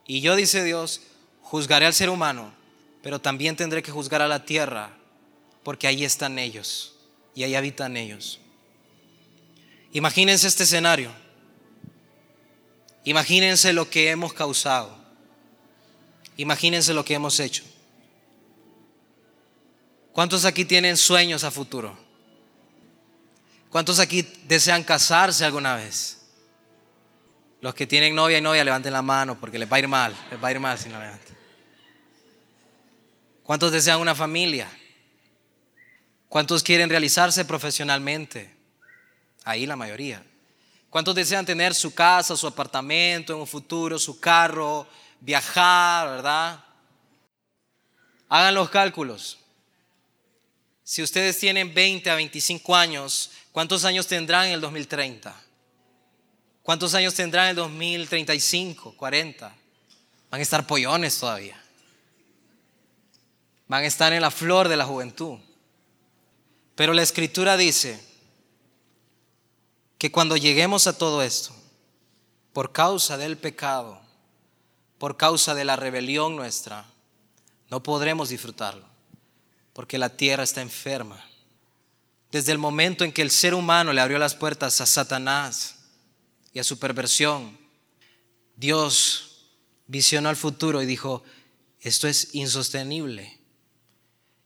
Y 0.07 0.23
yo, 0.23 0.35
dice 0.35 0.65
Dios, 0.65 1.03
juzgaré 1.43 1.85
al 1.85 1.93
ser 1.93 2.09
humano, 2.09 2.55
pero 3.03 3.21
también 3.21 3.55
tendré 3.55 3.83
que 3.83 3.93
juzgar 3.93 4.23
a 4.23 4.29
la 4.29 4.47
tierra, 4.47 4.97
porque 5.63 5.87
ahí 5.87 6.05
están 6.05 6.39
ellos 6.39 6.95
y 7.35 7.43
ahí 7.43 7.55
habitan 7.55 7.97
ellos. 7.97 8.41
Imagínense 9.93 10.47
este 10.47 10.65
escenario. 10.65 11.13
Imagínense 13.05 13.73
lo 13.73 13.89
que 13.89 14.11
hemos 14.11 14.33
causado. 14.33 14.97
Imagínense 16.37 16.95
lo 16.95 17.05
que 17.05 17.15
hemos 17.15 17.41
hecho. 17.41 17.65
¿Cuántos 20.13 20.45
aquí 20.45 20.65
tienen 20.65 20.97
sueños 20.97 21.45
a 21.45 21.51
futuro? 21.51 21.97
¿Cuántos 23.71 24.01
aquí 24.01 24.23
desean 24.49 24.83
casarse 24.83 25.45
alguna 25.45 25.77
vez? 25.77 26.19
Los 27.61 27.75
que 27.75 27.87
tienen 27.87 28.15
novia 28.15 28.39
y 28.39 28.41
novia 28.41 28.65
levanten 28.65 28.93
la 28.93 29.03
mano 29.03 29.39
porque 29.39 29.59
les 29.59 29.71
va 29.71 29.77
a 29.77 29.81
ir 29.81 29.89
mal, 29.89 30.15
les 30.31 30.43
va 30.43 30.49
a 30.49 30.51
ir 30.51 30.61
mal 30.61 30.79
si 30.79 30.89
no 30.89 30.99
levantan. 30.99 31.37
¿Cuántos 33.43 33.71
desean 33.71 34.01
una 34.01 34.15
familia? 34.15 34.69
¿Cuántos 36.31 36.63
quieren 36.63 36.89
realizarse 36.89 37.45
profesionalmente? 37.45 38.57
Ahí 39.45 39.67
la 39.67 39.77
mayoría. 39.77 40.25
¿Cuántos 40.89 41.15
desean 41.15 41.45
tener 41.45 41.75
su 41.75 41.95
casa, 41.95 42.35
su 42.35 42.47
apartamento 42.47 43.35
en 43.35 43.41
un 43.41 43.47
futuro, 43.47 43.99
su 43.99 44.19
carro, 44.19 44.87
viajar, 45.21 46.09
verdad? 46.09 46.65
Hagan 48.31 48.55
los 48.55 48.71
cálculos. 48.71 49.39
Si 50.83 51.03
ustedes 51.03 51.39
tienen 51.39 51.75
20 51.75 52.09
a 52.09 52.15
25 52.15 52.75
años, 52.75 53.31
¿Cuántos 53.53 53.85
años 53.85 54.07
tendrán 54.07 54.47
en 54.47 54.53
el 54.53 54.61
2030? 54.61 55.35
¿Cuántos 56.63 56.95
años 56.95 57.15
tendrán 57.15 57.47
en 57.47 57.51
el 57.51 57.57
2035, 57.57 58.97
40? 58.97 59.57
Van 60.31 60.39
a 60.39 60.43
estar 60.43 60.67
pollones 60.67 61.19
todavía. 61.19 61.61
Van 63.67 63.83
a 63.83 63.87
estar 63.87 64.13
en 64.13 64.23
la 64.23 64.31
flor 64.31 64.69
de 64.69 64.77
la 64.77 64.85
juventud. 64.85 65.39
Pero 66.81 66.95
la 66.95 67.03
escritura 67.03 67.59
dice 67.59 68.01
que 69.99 70.11
cuando 70.11 70.39
lleguemos 70.39 70.87
a 70.87 70.97
todo 70.97 71.21
esto, 71.21 71.55
por 72.55 72.73
causa 72.73 73.19
del 73.19 73.37
pecado, 73.37 74.01
por 74.97 75.19
causa 75.19 75.55
de 75.55 75.67
la 75.67 75.77
rebelión 75.77 76.37
nuestra, 76.37 76.87
no 77.69 77.83
podremos 77.83 78.31
disfrutarlo, 78.31 78.87
porque 79.75 79.99
la 79.99 80.17
tierra 80.17 80.43
está 80.43 80.63
enferma. 80.63 81.23
Desde 82.33 82.53
el 82.53 82.57
momento 82.57 83.05
en 83.05 83.13
que 83.13 83.21
el 83.21 83.31
ser 83.31 83.53
humano 83.53 83.93
le 83.93 84.01
abrió 84.01 84.19
las 84.19 84.35
puertas 84.35 84.81
a 84.81 84.87
Satanás 84.87 85.81
y 86.55 86.61
a 86.61 86.65
su 86.65 86.79
perversión, 86.79 87.59
Dios 88.57 89.51
visionó 89.87 90.31
al 90.31 90.37
futuro 90.37 90.81
y 90.81 90.87
dijo, 90.87 91.25
esto 91.83 92.09
es 92.09 92.35
insostenible. 92.35 93.40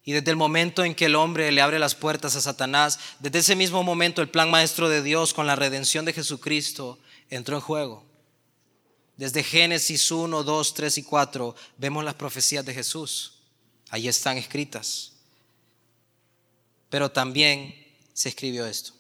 Y 0.04 0.12
desde 0.12 0.30
el 0.30 0.36
momento 0.36 0.84
en 0.84 0.94
que 0.94 1.06
el 1.06 1.14
hombre 1.14 1.50
le 1.50 1.62
abre 1.62 1.78
las 1.78 1.94
puertas 1.94 2.36
a 2.36 2.40
Satanás, 2.42 2.98
desde 3.20 3.38
ese 3.38 3.56
mismo 3.56 3.82
momento 3.82 4.20
el 4.20 4.28
plan 4.28 4.50
maestro 4.50 4.88
de 4.88 5.02
Dios 5.02 5.32
con 5.32 5.46
la 5.46 5.56
redención 5.56 6.04
de 6.04 6.12
Jesucristo 6.12 6.98
entró 7.30 7.56
en 7.56 7.62
juego. 7.62 8.04
Desde 9.16 9.42
Génesis 9.42 10.10
1, 10.10 10.42
2, 10.42 10.74
3 10.74 10.98
y 10.98 11.02
4 11.04 11.54
vemos 11.78 12.04
las 12.04 12.14
profecías 12.14 12.64
de 12.64 12.74
Jesús. 12.74 13.38
Allí 13.88 14.08
están 14.08 14.36
escritas. 14.36 15.12
Pero 16.90 17.10
también 17.10 17.74
se 18.12 18.28
escribió 18.28 18.66
esto. 18.66 18.92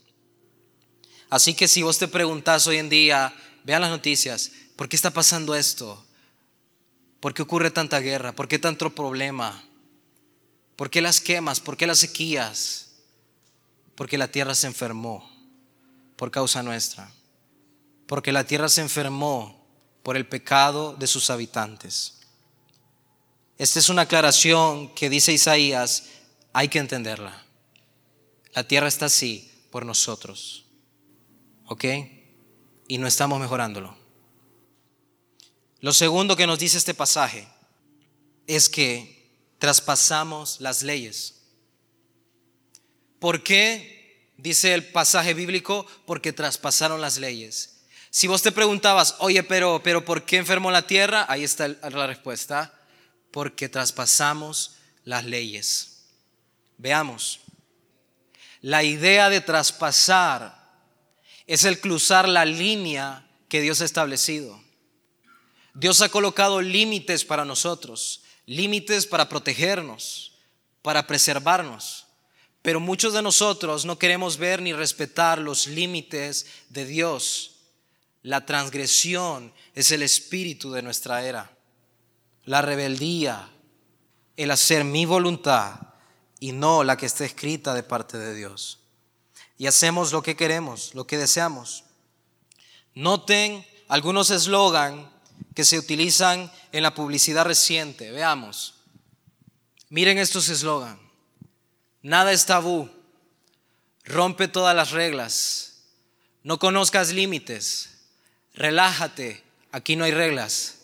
Así 1.28 1.54
que 1.54 1.68
si 1.68 1.82
vos 1.82 1.98
te 1.98 2.08
preguntás 2.08 2.66
hoy 2.66 2.78
en 2.78 2.88
día, 2.88 3.34
vean 3.64 3.82
las 3.82 3.90
noticias, 3.90 4.52
¿por 4.76 4.88
qué 4.88 4.96
está 4.96 5.10
pasando 5.10 5.54
esto? 5.54 6.04
¿Por 7.20 7.34
qué 7.34 7.42
ocurre 7.42 7.70
tanta 7.70 8.00
guerra? 8.00 8.32
¿Por 8.32 8.48
qué 8.48 8.58
tanto 8.58 8.94
problema? 8.94 9.64
¿Por 10.76 10.90
qué 10.90 11.00
las 11.00 11.20
quemas? 11.20 11.60
¿Por 11.60 11.76
qué 11.76 11.86
las 11.86 11.98
sequías? 11.98 12.90
Porque 13.94 14.18
la 14.18 14.28
tierra 14.28 14.54
se 14.54 14.66
enfermó 14.66 15.30
por 16.16 16.30
causa 16.30 16.62
nuestra. 16.62 17.12
Porque 18.06 18.32
la 18.32 18.44
tierra 18.44 18.68
se 18.68 18.80
enfermó 18.80 19.64
por 20.02 20.16
el 20.16 20.26
pecado 20.26 20.94
de 20.94 21.06
sus 21.06 21.30
habitantes. 21.30 22.20
Esta 23.56 23.78
es 23.78 23.88
una 23.88 24.02
aclaración 24.02 24.92
que 24.94 25.08
dice 25.08 25.32
Isaías, 25.32 26.04
hay 26.52 26.68
que 26.68 26.78
entenderla. 26.78 27.44
La 28.52 28.66
tierra 28.66 28.88
está 28.88 29.06
así 29.06 29.50
por 29.70 29.86
nosotros. 29.86 30.66
¿Ok? 31.66 31.84
Y 32.88 32.98
no 32.98 33.06
estamos 33.06 33.40
mejorándolo. 33.40 33.96
Lo 35.80 35.92
segundo 35.92 36.36
que 36.36 36.46
nos 36.46 36.58
dice 36.58 36.78
este 36.78 36.94
pasaje 36.94 37.46
es 38.46 38.68
que 38.68 39.13
traspasamos 39.64 40.60
las 40.60 40.82
leyes. 40.82 41.36
¿Por 43.18 43.42
qué? 43.42 44.28
Dice 44.36 44.74
el 44.74 44.84
pasaje 44.88 45.32
bíblico, 45.32 45.86
porque 46.04 46.34
traspasaron 46.34 47.00
las 47.00 47.16
leyes. 47.16 47.80
Si 48.10 48.26
vos 48.26 48.42
te 48.42 48.52
preguntabas, 48.52 49.16
oye, 49.20 49.42
pero, 49.42 49.80
pero 49.82 50.04
¿por 50.04 50.26
qué 50.26 50.36
enfermó 50.36 50.70
la 50.70 50.86
tierra? 50.86 51.24
Ahí 51.30 51.44
está 51.44 51.68
la 51.68 52.06
respuesta. 52.06 52.74
Porque 53.30 53.70
traspasamos 53.70 54.72
las 55.02 55.24
leyes. 55.24 56.08
Veamos. 56.76 57.40
La 58.60 58.82
idea 58.82 59.30
de 59.30 59.40
traspasar 59.40 60.62
es 61.46 61.64
el 61.64 61.80
cruzar 61.80 62.28
la 62.28 62.44
línea 62.44 63.26
que 63.48 63.62
Dios 63.62 63.80
ha 63.80 63.86
establecido. 63.86 64.62
Dios 65.72 66.02
ha 66.02 66.10
colocado 66.10 66.60
límites 66.60 67.24
para 67.24 67.46
nosotros, 67.46 68.23
límites 68.46 69.06
para 69.06 69.28
protegernos, 69.28 70.32
para 70.82 71.06
preservarnos. 71.06 72.06
Pero 72.62 72.80
muchos 72.80 73.12
de 73.12 73.22
nosotros 73.22 73.84
no 73.84 73.98
queremos 73.98 74.38
ver 74.38 74.62
ni 74.62 74.72
respetar 74.72 75.38
los 75.38 75.66
límites 75.66 76.46
de 76.70 76.86
Dios. 76.86 77.56
La 78.22 78.46
transgresión 78.46 79.52
es 79.74 79.90
el 79.90 80.02
espíritu 80.02 80.72
de 80.72 80.82
nuestra 80.82 81.24
era. 81.26 81.54
La 82.44 82.62
rebeldía, 82.62 83.50
el 84.36 84.50
hacer 84.50 84.84
mi 84.84 85.04
voluntad 85.04 85.78
y 86.40 86.52
no 86.52 86.84
la 86.84 86.96
que 86.96 87.06
está 87.06 87.24
escrita 87.24 87.74
de 87.74 87.82
parte 87.82 88.18
de 88.18 88.34
Dios. 88.34 88.80
Y 89.58 89.66
hacemos 89.66 90.12
lo 90.12 90.22
que 90.22 90.36
queremos, 90.36 90.94
lo 90.94 91.06
que 91.06 91.18
deseamos. 91.18 91.84
Noten 92.94 93.66
algunos 93.88 94.30
eslogan 94.30 95.12
que 95.54 95.64
se 95.64 95.78
utilizan 95.78 96.52
en 96.72 96.82
la 96.82 96.94
publicidad 96.94 97.44
reciente. 97.44 98.10
Veamos. 98.10 98.74
Miren 99.88 100.18
estos 100.18 100.48
eslogan. 100.48 100.98
Nada 102.02 102.32
es 102.32 102.46
tabú. 102.46 102.90
Rompe 104.04 104.48
todas 104.48 104.74
las 104.74 104.90
reglas. 104.90 105.82
No 106.42 106.58
conozcas 106.58 107.12
límites 107.12 107.94
relájate, 108.54 109.42
aquí 109.72 109.96
no 109.96 110.04
hay 110.04 110.12
reglas. 110.12 110.76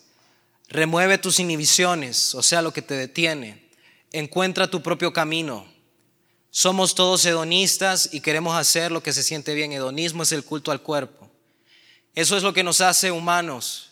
Remueve 0.69 1.19
tus 1.19 1.41
inhibiciones, 1.41 2.35
o 2.35 2.43
sea, 2.43 2.63
lo 2.63 2.73
que 2.73 2.83
te 2.83 2.95
detiene. 2.95 3.69
Encuentra 4.13 4.71
tu 4.71 4.83
propio 4.83 5.13
camino. 5.13 5.67
Somos 6.51 6.95
todos 6.95 7.25
hedonistas 7.25 8.11
y 8.13 8.21
queremos 8.21 8.57
hacer 8.57 8.91
lo 8.93 9.03
que 9.03 9.13
se 9.13 9.23
siente 9.23 9.55
bien. 9.55 9.73
Hedonismo 9.73 10.25
es 10.25 10.33
el 10.33 10.45
culto 10.45 10.73
al 10.73 10.83
cuerpo. 10.83 11.31
Eso 12.15 12.37
es 12.37 12.43
lo 12.43 12.53
que 12.53 12.65
nos 12.65 12.81
hace 12.81 13.13
humanos, 13.13 13.90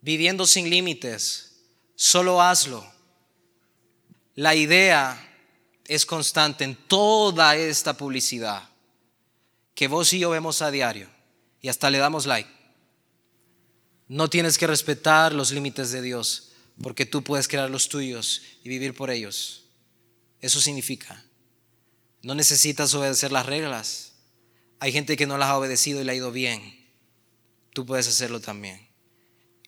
viviendo 0.00 0.46
sin 0.46 0.70
límites. 0.70 1.52
Solo 1.94 2.40
hazlo. 2.40 2.90
La 4.34 4.54
idea 4.54 5.26
es 5.86 6.06
constante 6.06 6.64
en 6.64 6.76
toda 6.76 7.56
esta 7.56 7.96
publicidad 7.96 8.68
que 9.74 9.88
vos 9.88 10.12
y 10.12 10.18
yo 10.18 10.30
vemos 10.30 10.62
a 10.62 10.70
diario 10.70 11.08
y 11.60 11.68
hasta 11.68 11.90
le 11.90 11.98
damos 11.98 12.26
like. 12.26 12.50
No 14.08 14.28
tienes 14.28 14.58
que 14.58 14.66
respetar 14.66 15.32
los 15.32 15.52
límites 15.52 15.90
de 15.92 16.02
Dios, 16.02 16.52
porque 16.82 17.06
tú 17.06 17.22
puedes 17.22 17.48
crear 17.48 17.70
los 17.70 17.88
tuyos 17.88 18.42
y 18.64 18.68
vivir 18.68 18.94
por 18.94 19.10
ellos. 19.10 19.64
Eso 20.40 20.60
significa, 20.60 21.24
no 22.22 22.34
necesitas 22.34 22.94
obedecer 22.94 23.32
las 23.32 23.46
reglas. 23.46 24.12
Hay 24.80 24.92
gente 24.92 25.16
que 25.16 25.26
no 25.26 25.38
las 25.38 25.48
ha 25.48 25.58
obedecido 25.58 26.00
y 26.00 26.04
le 26.04 26.12
ha 26.12 26.14
ido 26.14 26.32
bien. 26.32 26.88
Tú 27.72 27.86
puedes 27.86 28.08
hacerlo 28.08 28.40
también. 28.40 28.89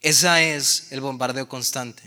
Esa 0.03 0.43
es 0.43 0.91
el 0.91 1.01
bombardeo 1.01 1.49
constante. 1.49 2.03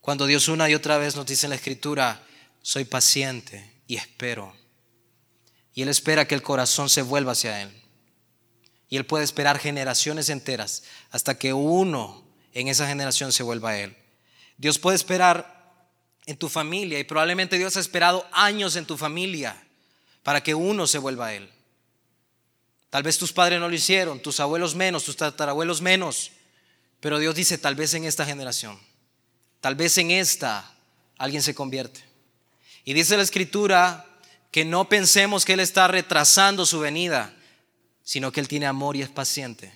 Cuando 0.00 0.26
Dios 0.26 0.48
una 0.48 0.68
y 0.68 0.74
otra 0.74 0.98
vez 0.98 1.14
nos 1.14 1.26
dice 1.26 1.46
en 1.46 1.50
la 1.50 1.56
escritura, 1.56 2.26
soy 2.60 2.84
paciente 2.84 3.72
y 3.86 3.96
espero. 3.96 4.52
Y 5.74 5.82
Él 5.82 5.88
espera 5.88 6.26
que 6.26 6.34
el 6.34 6.42
corazón 6.42 6.88
se 6.88 7.02
vuelva 7.02 7.32
hacia 7.32 7.62
Él. 7.62 7.70
Y 8.88 8.96
Él 8.96 9.06
puede 9.06 9.24
esperar 9.24 9.58
generaciones 9.60 10.28
enteras 10.28 10.82
hasta 11.10 11.38
que 11.38 11.52
uno 11.52 12.24
en 12.52 12.66
esa 12.66 12.88
generación 12.88 13.32
se 13.32 13.44
vuelva 13.44 13.70
a 13.70 13.78
Él. 13.78 13.96
Dios 14.56 14.78
puede 14.80 14.96
esperar 14.96 15.86
en 16.26 16.36
tu 16.36 16.48
familia 16.48 16.98
y 16.98 17.04
probablemente 17.04 17.58
Dios 17.58 17.76
ha 17.76 17.80
esperado 17.80 18.26
años 18.32 18.74
en 18.74 18.86
tu 18.86 18.96
familia 18.96 19.62
para 20.24 20.42
que 20.42 20.54
uno 20.54 20.86
se 20.88 20.98
vuelva 20.98 21.28
a 21.28 21.34
Él. 21.34 21.48
Tal 22.90 23.04
vez 23.04 23.18
tus 23.18 23.32
padres 23.32 23.60
no 23.60 23.68
lo 23.68 23.74
hicieron, 23.74 24.20
tus 24.20 24.40
abuelos 24.40 24.74
menos, 24.74 25.04
tus 25.04 25.16
tatarabuelos 25.16 25.80
menos, 25.80 26.32
pero 27.00 27.18
Dios 27.18 27.34
dice 27.34 27.58
tal 27.58 27.74
vez 27.74 27.94
en 27.94 28.04
esta 28.04 28.24
generación, 28.24 28.78
tal 29.60 29.74
vez 29.74 29.98
en 29.98 30.10
esta 30.10 30.74
alguien 31.16 31.42
se 31.42 31.54
convierte. 31.54 32.02
Y 32.84 32.94
dice 32.94 33.16
la 33.16 33.22
escritura 33.22 34.06
que 34.50 34.64
no 34.64 34.88
pensemos 34.88 35.44
que 35.44 35.52
Él 35.52 35.60
está 35.60 35.88
retrasando 35.88 36.64
su 36.64 36.80
venida 36.80 37.34
sino 38.08 38.32
que 38.32 38.40
Él 38.40 38.48
tiene 38.48 38.64
amor 38.64 38.96
y 38.96 39.02
es 39.02 39.10
paciente, 39.10 39.70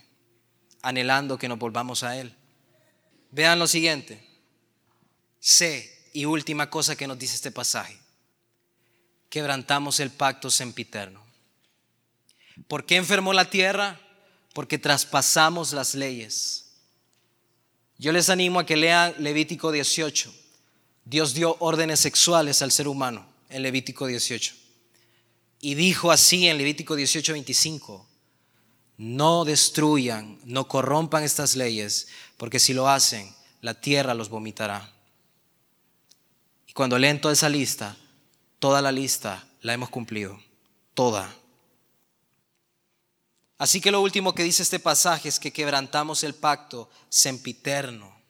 anhelando 0.80 1.36
que 1.36 1.48
nos 1.48 1.58
volvamos 1.58 2.02
a 2.02 2.16
Él. 2.16 2.34
Vean 3.30 3.58
lo 3.58 3.66
siguiente. 3.66 4.26
C, 5.38 6.08
y 6.14 6.24
última 6.24 6.70
cosa 6.70 6.96
que 6.96 7.06
nos 7.06 7.18
dice 7.18 7.34
este 7.34 7.50
pasaje. 7.50 7.98
Quebrantamos 9.28 10.00
el 10.00 10.10
pacto 10.10 10.50
sempiterno. 10.50 11.22
¿Por 12.68 12.86
qué 12.86 12.96
enfermó 12.96 13.34
la 13.34 13.50
tierra? 13.50 14.00
Porque 14.54 14.78
traspasamos 14.78 15.74
las 15.74 15.94
leyes. 15.94 16.61
Yo 18.02 18.10
les 18.10 18.30
animo 18.30 18.58
a 18.58 18.66
que 18.66 18.76
lean 18.76 19.14
Levítico 19.18 19.70
18. 19.70 20.34
Dios 21.04 21.34
dio 21.34 21.56
órdenes 21.60 22.00
sexuales 22.00 22.60
al 22.60 22.72
ser 22.72 22.88
humano 22.88 23.24
en 23.48 23.62
Levítico 23.62 24.06
18. 24.06 24.56
Y 25.60 25.76
dijo 25.76 26.10
así 26.10 26.48
en 26.48 26.58
Levítico 26.58 26.96
18, 26.96 27.32
25 27.32 28.08
no 28.96 29.44
destruyan, 29.44 30.40
no 30.44 30.66
corrompan 30.66 31.22
estas 31.22 31.54
leyes, 31.54 32.08
porque 32.38 32.58
si 32.58 32.74
lo 32.74 32.88
hacen, 32.88 33.32
la 33.60 33.80
tierra 33.80 34.14
los 34.14 34.28
vomitará. 34.28 34.92
Y 36.66 36.72
cuando 36.72 36.98
leen 36.98 37.20
toda 37.20 37.34
esa 37.34 37.48
lista, 37.48 37.96
toda 38.58 38.82
la 38.82 38.90
lista 38.90 39.46
la 39.60 39.74
hemos 39.74 39.90
cumplido, 39.90 40.40
toda. 40.94 41.32
Así 43.58 43.80
que 43.80 43.90
lo 43.90 44.00
último 44.00 44.34
que 44.34 44.42
dice 44.42 44.62
este 44.62 44.80
pasaje 44.80 45.28
es 45.28 45.38
que 45.38 45.52
quebrantamos 45.52 46.24
el 46.24 46.34
pacto 46.34 46.90
sempiterno. 47.08 48.20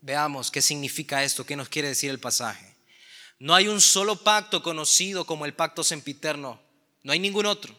Veamos 0.00 0.50
qué 0.50 0.62
significa 0.62 1.24
esto, 1.24 1.44
qué 1.44 1.56
nos 1.56 1.68
quiere 1.68 1.88
decir 1.88 2.10
el 2.10 2.20
pasaje. 2.20 2.74
No 3.38 3.54
hay 3.54 3.66
un 3.68 3.80
solo 3.80 4.22
pacto 4.22 4.62
conocido 4.62 5.24
como 5.24 5.44
el 5.46 5.54
pacto 5.54 5.82
sempiterno, 5.82 6.60
no 7.02 7.12
hay 7.12 7.18
ningún 7.18 7.46
otro. 7.46 7.74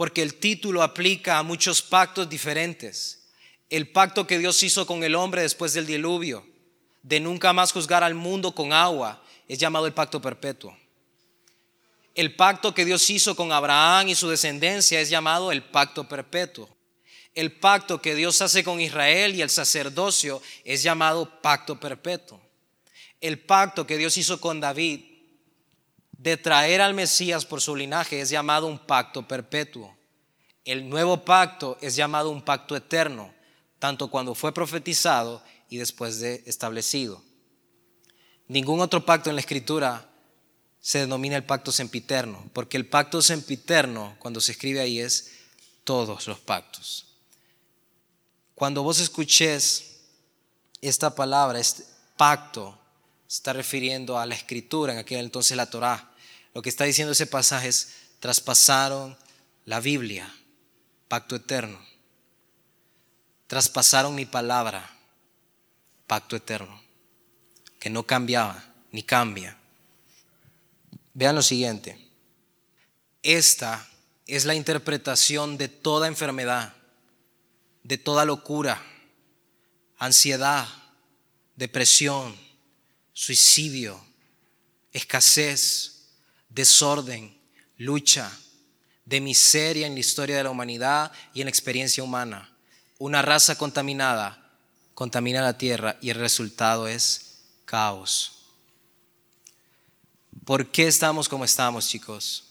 porque 0.00 0.22
el 0.22 0.36
título 0.36 0.82
aplica 0.82 1.36
a 1.36 1.42
muchos 1.42 1.82
pactos 1.82 2.26
diferentes. 2.26 3.28
El 3.68 3.90
pacto 3.90 4.26
que 4.26 4.38
Dios 4.38 4.62
hizo 4.62 4.86
con 4.86 5.04
el 5.04 5.14
hombre 5.14 5.42
después 5.42 5.74
del 5.74 5.84
diluvio, 5.84 6.46
de 7.02 7.20
nunca 7.20 7.52
más 7.52 7.70
juzgar 7.70 8.02
al 8.02 8.14
mundo 8.14 8.54
con 8.54 8.72
agua, 8.72 9.22
es 9.46 9.58
llamado 9.58 9.84
el 9.86 9.92
pacto 9.92 10.18
perpetuo. 10.18 10.74
El 12.14 12.34
pacto 12.34 12.74
que 12.74 12.84
Dios 12.84 13.08
hizo 13.10 13.36
con 13.36 13.52
Abraham 13.52 14.08
y 14.08 14.14
su 14.14 14.28
descendencia 14.28 15.00
es 15.00 15.10
llamado 15.10 15.52
el 15.52 15.62
pacto 15.62 16.08
perpetuo. 16.08 16.68
El 17.34 17.52
pacto 17.52 18.02
que 18.02 18.14
Dios 18.14 18.42
hace 18.42 18.64
con 18.64 18.80
Israel 18.80 19.34
y 19.34 19.42
el 19.42 19.50
sacerdocio 19.50 20.42
es 20.64 20.82
llamado 20.82 21.40
pacto 21.40 21.78
perpetuo. 21.78 22.40
El 23.20 23.38
pacto 23.38 23.86
que 23.86 23.96
Dios 23.96 24.16
hizo 24.16 24.40
con 24.40 24.60
David 24.60 25.04
de 26.12 26.36
traer 26.36 26.80
al 26.80 26.94
Mesías 26.94 27.46
por 27.46 27.60
su 27.60 27.76
linaje 27.76 28.20
es 28.20 28.30
llamado 28.30 28.66
un 28.66 28.78
pacto 28.78 29.26
perpetuo. 29.26 29.96
El 30.64 30.88
nuevo 30.88 31.24
pacto 31.24 31.78
es 31.80 31.94
llamado 31.94 32.30
un 32.30 32.42
pacto 32.42 32.76
eterno, 32.76 33.32
tanto 33.78 34.08
cuando 34.08 34.34
fue 34.34 34.52
profetizado 34.52 35.42
y 35.68 35.78
después 35.78 36.18
de 36.18 36.42
establecido. 36.46 37.22
Ningún 38.48 38.80
otro 38.80 39.06
pacto 39.06 39.30
en 39.30 39.36
la 39.36 39.40
escritura 39.40 40.09
se 40.80 41.00
denomina 41.00 41.36
el 41.36 41.44
pacto 41.44 41.72
sempiterno, 41.72 42.48
porque 42.52 42.76
el 42.76 42.86
pacto 42.86 43.20
sempiterno, 43.20 44.16
cuando 44.18 44.40
se 44.40 44.52
escribe 44.52 44.80
ahí, 44.80 44.98
es 44.98 45.32
todos 45.84 46.26
los 46.26 46.38
pactos. 46.38 47.06
Cuando 48.54 48.82
vos 48.82 48.98
escuches 48.98 50.00
esta 50.80 51.14
palabra, 51.14 51.60
este 51.60 51.84
pacto, 52.16 52.78
se 53.26 53.36
está 53.36 53.52
refiriendo 53.52 54.18
a 54.18 54.26
la 54.26 54.34
escritura, 54.34 54.92
en 54.92 54.98
aquel 54.98 55.20
entonces 55.20 55.56
la 55.56 55.70
Torá. 55.70 56.10
Lo 56.54 56.62
que 56.62 56.68
está 56.68 56.84
diciendo 56.84 57.12
ese 57.12 57.26
pasaje 57.26 57.68
es, 57.68 57.94
traspasaron 58.18 59.16
la 59.66 59.80
Biblia, 59.80 60.34
pacto 61.08 61.36
eterno. 61.36 61.78
Traspasaron 63.46 64.14
mi 64.14 64.26
palabra, 64.26 64.90
pacto 66.06 66.36
eterno, 66.36 66.82
que 67.78 67.90
no 67.90 68.04
cambiaba 68.04 68.64
ni 68.92 69.02
cambia. 69.02 69.59
Vean 71.14 71.34
lo 71.34 71.42
siguiente. 71.42 72.08
Esta 73.22 73.88
es 74.26 74.44
la 74.44 74.54
interpretación 74.54 75.58
de 75.58 75.68
toda 75.68 76.08
enfermedad 76.08 76.74
de 77.82 77.98
toda 77.98 78.24
locura, 78.24 78.82
ansiedad, 79.98 80.66
depresión, 81.56 82.36
suicidio, 83.12 84.00
escasez, 84.92 86.08
desorden, 86.48 87.36
lucha, 87.76 88.30
de 89.04 89.20
miseria 89.20 89.86
en 89.86 89.94
la 89.94 90.00
historia 90.00 90.36
de 90.36 90.44
la 90.44 90.50
humanidad 90.50 91.10
y 91.34 91.40
en 91.40 91.46
la 91.46 91.50
experiencia 91.50 92.04
humana. 92.04 92.56
Una 92.98 93.22
raza 93.22 93.56
contaminada 93.56 94.52
contamina 94.94 95.42
la 95.42 95.58
tierra 95.58 95.96
y 96.00 96.10
el 96.10 96.16
resultado 96.16 96.86
es 96.86 97.38
caos. 97.64 98.39
¿Por 100.44 100.70
qué 100.70 100.86
estamos 100.86 101.28
como 101.28 101.44
estamos, 101.44 101.88
chicos? 101.88 102.44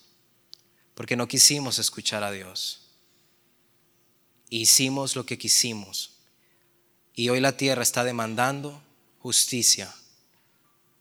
Porque 0.95 1.15
no 1.15 1.27
quisimos 1.27 1.79
escuchar 1.79 2.23
a 2.23 2.31
Dios 2.31 2.79
hicimos 4.49 5.15
lo 5.15 5.25
que 5.25 5.37
quisimos. 5.37 6.11
Y 7.13 7.29
hoy 7.29 7.39
la 7.39 7.57
tierra 7.57 7.83
está 7.83 8.03
demandando 8.03 8.81
justicia 9.19 9.93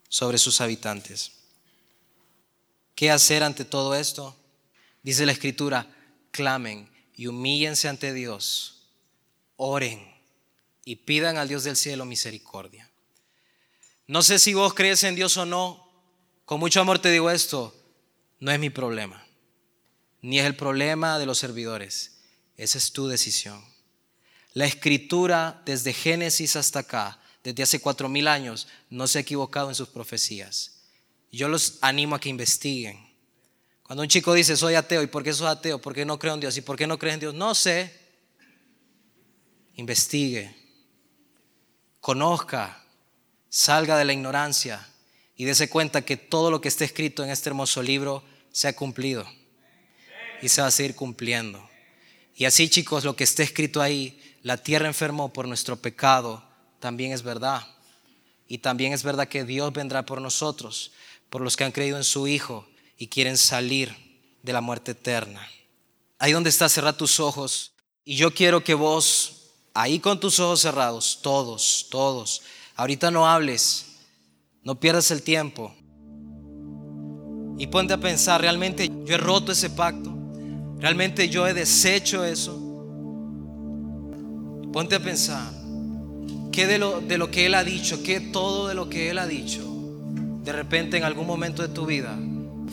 sobre 0.09 0.39
sus 0.39 0.61
habitantes. 0.61 1.33
¿Qué 2.95 3.11
hacer 3.11 3.43
ante 3.43 3.65
todo 3.65 3.95
esto? 3.95 4.37
Dice 5.03 5.27
la 5.27 5.33
escritura, 5.33 5.89
clamen 6.31 6.91
y 7.15 7.29
humíllense 7.29 7.89
ante 7.89 8.13
Dios, 8.13 8.89
oren 9.57 10.13
y 10.85 10.97
pidan 10.97 11.37
al 11.37 11.49
Dios 11.49 11.65
del 11.65 11.77
cielo 11.77 12.05
misericordia. 12.05 12.91
No 14.07 14.23
sé 14.23 14.39
si 14.39 14.55
vos 14.55 14.75
crees 14.75 15.05
en 15.05 15.15
Dios 15.15 15.37
o 15.37 15.47
no, 15.47 15.88
con 16.49 16.61
mucho 16.61 16.81
amor 16.81 16.99
te 16.99 17.11
digo 17.11 17.31
esto, 17.31 17.77
no 18.41 18.51
es 18.51 18.59
mi 18.59 18.71
problema, 18.71 19.23
ni 20.23 20.41
es 20.41 20.47
el 20.47 20.57
problema 20.57 21.19
de 21.19 21.27
los 21.27 21.37
servidores 21.37 22.15
esa 22.57 22.79
es 22.79 22.91
tu 22.91 23.07
decisión. 23.07 23.63
La 24.55 24.65
escritura 24.65 25.61
desde 25.67 25.93
Génesis 25.93 26.57
hasta 26.57 26.79
acá, 26.79 27.21
desde 27.45 27.63
hace 27.63 27.81
cuatro 27.81 28.09
mil 28.09 28.27
años, 28.27 28.67
no 28.89 29.07
se 29.07 29.19
ha 29.19 29.21
equivocado 29.21 29.69
en 29.69 29.75
sus 29.75 29.91
profecías. 29.91 30.81
Yo 31.31 31.49
los 31.49 31.77
animo 31.83 32.17
a 32.17 32.19
que 32.19 32.31
investiguen. 32.31 32.99
Cuando 33.83 34.03
un 34.03 34.09
chico 34.09 34.33
dice, 34.33 34.57
soy 34.57 34.75
ateo, 34.75 35.03
¿y 35.03 35.07
por 35.07 35.23
qué 35.23 35.35
soy 35.35 35.49
ateo? 35.49 35.83
¿Por 35.83 35.95
qué 35.95 36.07
no 36.07 36.19
creo 36.19 36.33
en 36.33 36.41
Dios? 36.41 36.57
¿Y 36.57 36.63
por 36.63 36.79
qué 36.79 36.87
no 36.87 36.99
crees 36.99 37.15
en 37.15 37.21
Dios? 37.21 37.35
No 37.35 37.55
sé. 37.55 37.95
Investigue. 39.75 40.57
Conozca. 42.01 42.83
Salga 43.51 43.99
de 43.99 44.07
la 44.07 44.15
ignorancia 44.15 44.89
y 45.39 45.45
dése 45.45 45.71
cuenta 45.71 46.05
que 46.05 46.17
todo 46.17 46.51
lo 46.51 46.61
que 46.61 46.69
está 46.69 46.85
escrito 46.85 47.25
en 47.25 47.31
este 47.31 47.49
hermoso 47.49 47.81
libro 47.81 48.25
se 48.51 48.67
ha 48.67 48.75
cumplido 48.75 49.25
y 50.43 50.49
se 50.49 50.61
va 50.61 50.67
a 50.67 50.73
seguir 50.73 50.97
cumpliendo. 50.97 51.67
Y 52.35 52.45
así 52.45 52.69
chicos, 52.69 53.05
lo 53.05 53.15
que 53.15 53.23
está 53.23 53.45
escrito 53.45 53.81
ahí, 53.81 54.21
la 54.43 54.57
tierra 54.57 54.89
enfermó 54.89 55.33
por 55.33 55.47
nuestro 55.47 55.77
pecado, 55.77 56.43
también 56.81 57.13
es 57.13 57.23
verdad. 57.23 57.67
Y 58.49 58.59
también 58.59 58.93
es 58.93 59.05
verdad 59.05 59.29
que 59.29 59.45
Dios 59.45 59.73
vendrá 59.73 60.05
por 60.05 60.21
nosotros, 60.21 60.91
por 61.31 61.41
los 61.41 61.57
que 61.57 61.65
han 61.65 61.73
creído 61.73 61.97
en 61.97 62.05
su 62.05 62.27
Hijo 62.27 62.69
y 62.97 63.07
quieren 63.07 63.37
salir 63.37 63.95
de 64.43 64.53
la 64.53 64.61
muerte 64.61 64.91
eterna. 64.91 65.49
Ahí 66.19 66.33
donde 66.33 66.51
está, 66.51 66.69
cerrar 66.69 66.97
tus 66.97 67.21
ojos. 67.21 67.73
Y 68.05 68.17
yo 68.17 68.35
quiero 68.35 68.65
que 68.65 68.75
vos, 68.75 69.51
ahí 69.73 70.01
con 70.01 70.19
tus 70.19 70.41
ojos 70.41 70.63
cerrados, 70.63 71.21
todos, 71.23 71.87
todos, 71.91 72.43
ahorita 72.75 73.13
no 73.13 73.29
hables, 73.29 73.88
no 74.69 74.79
pierdas 74.79 75.11
el 75.13 75.23
tiempo. 75.23 75.75
Y 77.57 77.69
ponte 77.69 77.95
a 77.95 77.99
pensar, 77.99 78.43
realmente 78.43 78.91
yo 79.07 79.15
he 79.15 79.17
roto 79.17 79.53
ese 79.53 79.71
pacto. 79.71 80.15
Realmente 80.79 81.31
yo 81.31 81.49
he 81.49 81.55
deshecho 81.55 82.23
eso. 82.23 82.53
Ponte 84.71 84.97
a 84.97 85.01
pensar, 85.01 85.51
¿qué 86.53 86.67
de 86.67 86.77
lo, 86.77 87.01
de 87.01 87.17
lo 87.17 87.31
que 87.31 87.47
Él 87.47 87.55
ha 87.55 87.65
dicho, 87.65 88.03
qué 88.03 88.21
todo 88.21 88.69
de 88.69 88.75
lo 88.75 88.91
que 88.91 89.09
Él 89.09 89.17
ha 89.17 89.27
dicho, 89.27 89.63
de 90.45 90.53
repente 90.53 90.99
en 90.99 91.05
algún 91.05 91.27
momento 91.27 91.63
de 91.63 91.69
tu 91.69 91.87
vida 91.87 92.19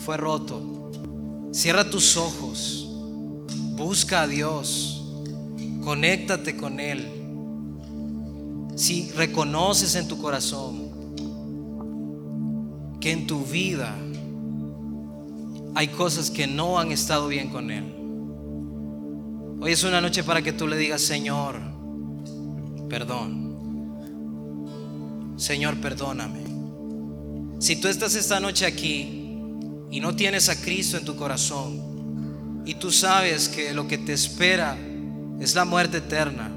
fue 0.04 0.18
roto? 0.18 0.90
Cierra 1.50 1.88
tus 1.88 2.18
ojos, 2.18 2.90
busca 3.74 4.20
a 4.20 4.26
Dios, 4.26 5.02
conéctate 5.82 6.58
con 6.58 6.78
Él. 6.78 7.08
Si 8.76 9.10
reconoces 9.12 9.94
en 9.94 10.06
tu 10.06 10.20
corazón 10.20 10.85
que 13.00 13.12
en 13.12 13.26
tu 13.26 13.44
vida 13.44 13.94
hay 15.74 15.88
cosas 15.88 16.30
que 16.30 16.46
no 16.46 16.78
han 16.78 16.90
estado 16.90 17.28
bien 17.28 17.50
con 17.50 17.70
Él. 17.70 17.84
Hoy 19.60 19.72
es 19.72 19.84
una 19.84 20.00
noche 20.00 20.24
para 20.24 20.40
que 20.42 20.52
tú 20.52 20.66
le 20.66 20.76
digas, 20.76 21.02
Señor, 21.02 21.56
perdón. 22.88 23.46
Señor, 25.36 25.76
perdóname. 25.76 26.40
Si 27.58 27.76
tú 27.76 27.88
estás 27.88 28.14
esta 28.14 28.40
noche 28.40 28.64
aquí 28.64 29.30
y 29.90 30.00
no 30.00 30.14
tienes 30.14 30.48
a 30.48 30.60
Cristo 30.60 30.96
en 30.96 31.04
tu 31.04 31.16
corazón 31.16 32.62
y 32.64 32.74
tú 32.74 32.90
sabes 32.90 33.48
que 33.48 33.72
lo 33.72 33.86
que 33.86 33.98
te 33.98 34.12
espera 34.12 34.78
es 35.40 35.54
la 35.54 35.64
muerte 35.64 35.98
eterna, 35.98 36.50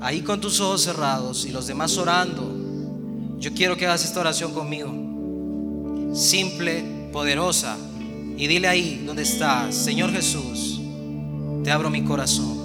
ahí 0.00 0.22
con 0.22 0.40
tus 0.40 0.60
ojos 0.60 0.82
cerrados 0.82 1.44
y 1.44 1.50
los 1.50 1.66
demás 1.66 1.96
orando, 1.98 3.36
yo 3.38 3.52
quiero 3.52 3.76
que 3.76 3.86
hagas 3.86 4.04
esta 4.04 4.20
oración 4.20 4.52
conmigo. 4.52 5.09
Simple, 6.12 7.10
poderosa 7.12 7.76
y 8.36 8.46
dile 8.48 8.66
ahí 8.68 9.02
donde 9.06 9.22
estás, 9.22 9.74
Señor 9.74 10.10
Jesús, 10.10 10.80
te 11.62 11.70
abro 11.70 11.88
mi 11.90 12.02
corazón. 12.02 12.58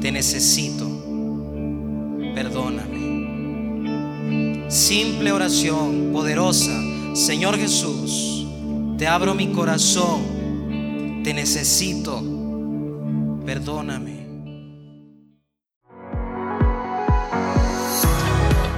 Te 0.00 0.10
necesito. 0.12 0.86
Perdóname. 2.34 3.08
Simple 4.70 5.32
oración, 5.32 6.10
poderosa. 6.12 6.80
Señor 7.14 7.58
Jesús, 7.58 8.46
te 8.96 9.06
abro 9.06 9.34
mi 9.34 9.48
corazón. 9.48 11.22
Te 11.24 11.34
necesito. 11.34 12.22
Perdóname. 13.44 14.26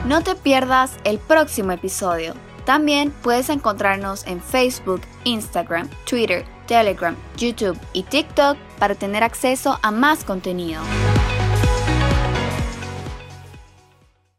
No 0.06 0.22
te 0.22 0.34
pierdas 0.34 0.92
el 1.04 1.18
próximo 1.18 1.70
episodio 1.72 2.34
también 2.64 3.12
puedes 3.22 3.48
encontrarnos 3.48 4.26
en 4.26 4.40
Facebook, 4.40 5.02
Instagram, 5.24 5.88
Twitter, 6.08 6.44
Telegram, 6.66 7.16
YouTube 7.36 7.78
y 7.92 8.04
TikTok 8.04 8.56
para 8.78 8.94
tener 8.94 9.22
acceso 9.24 9.78
a 9.82 9.90
más 9.90 10.24
contenido. 10.24 10.82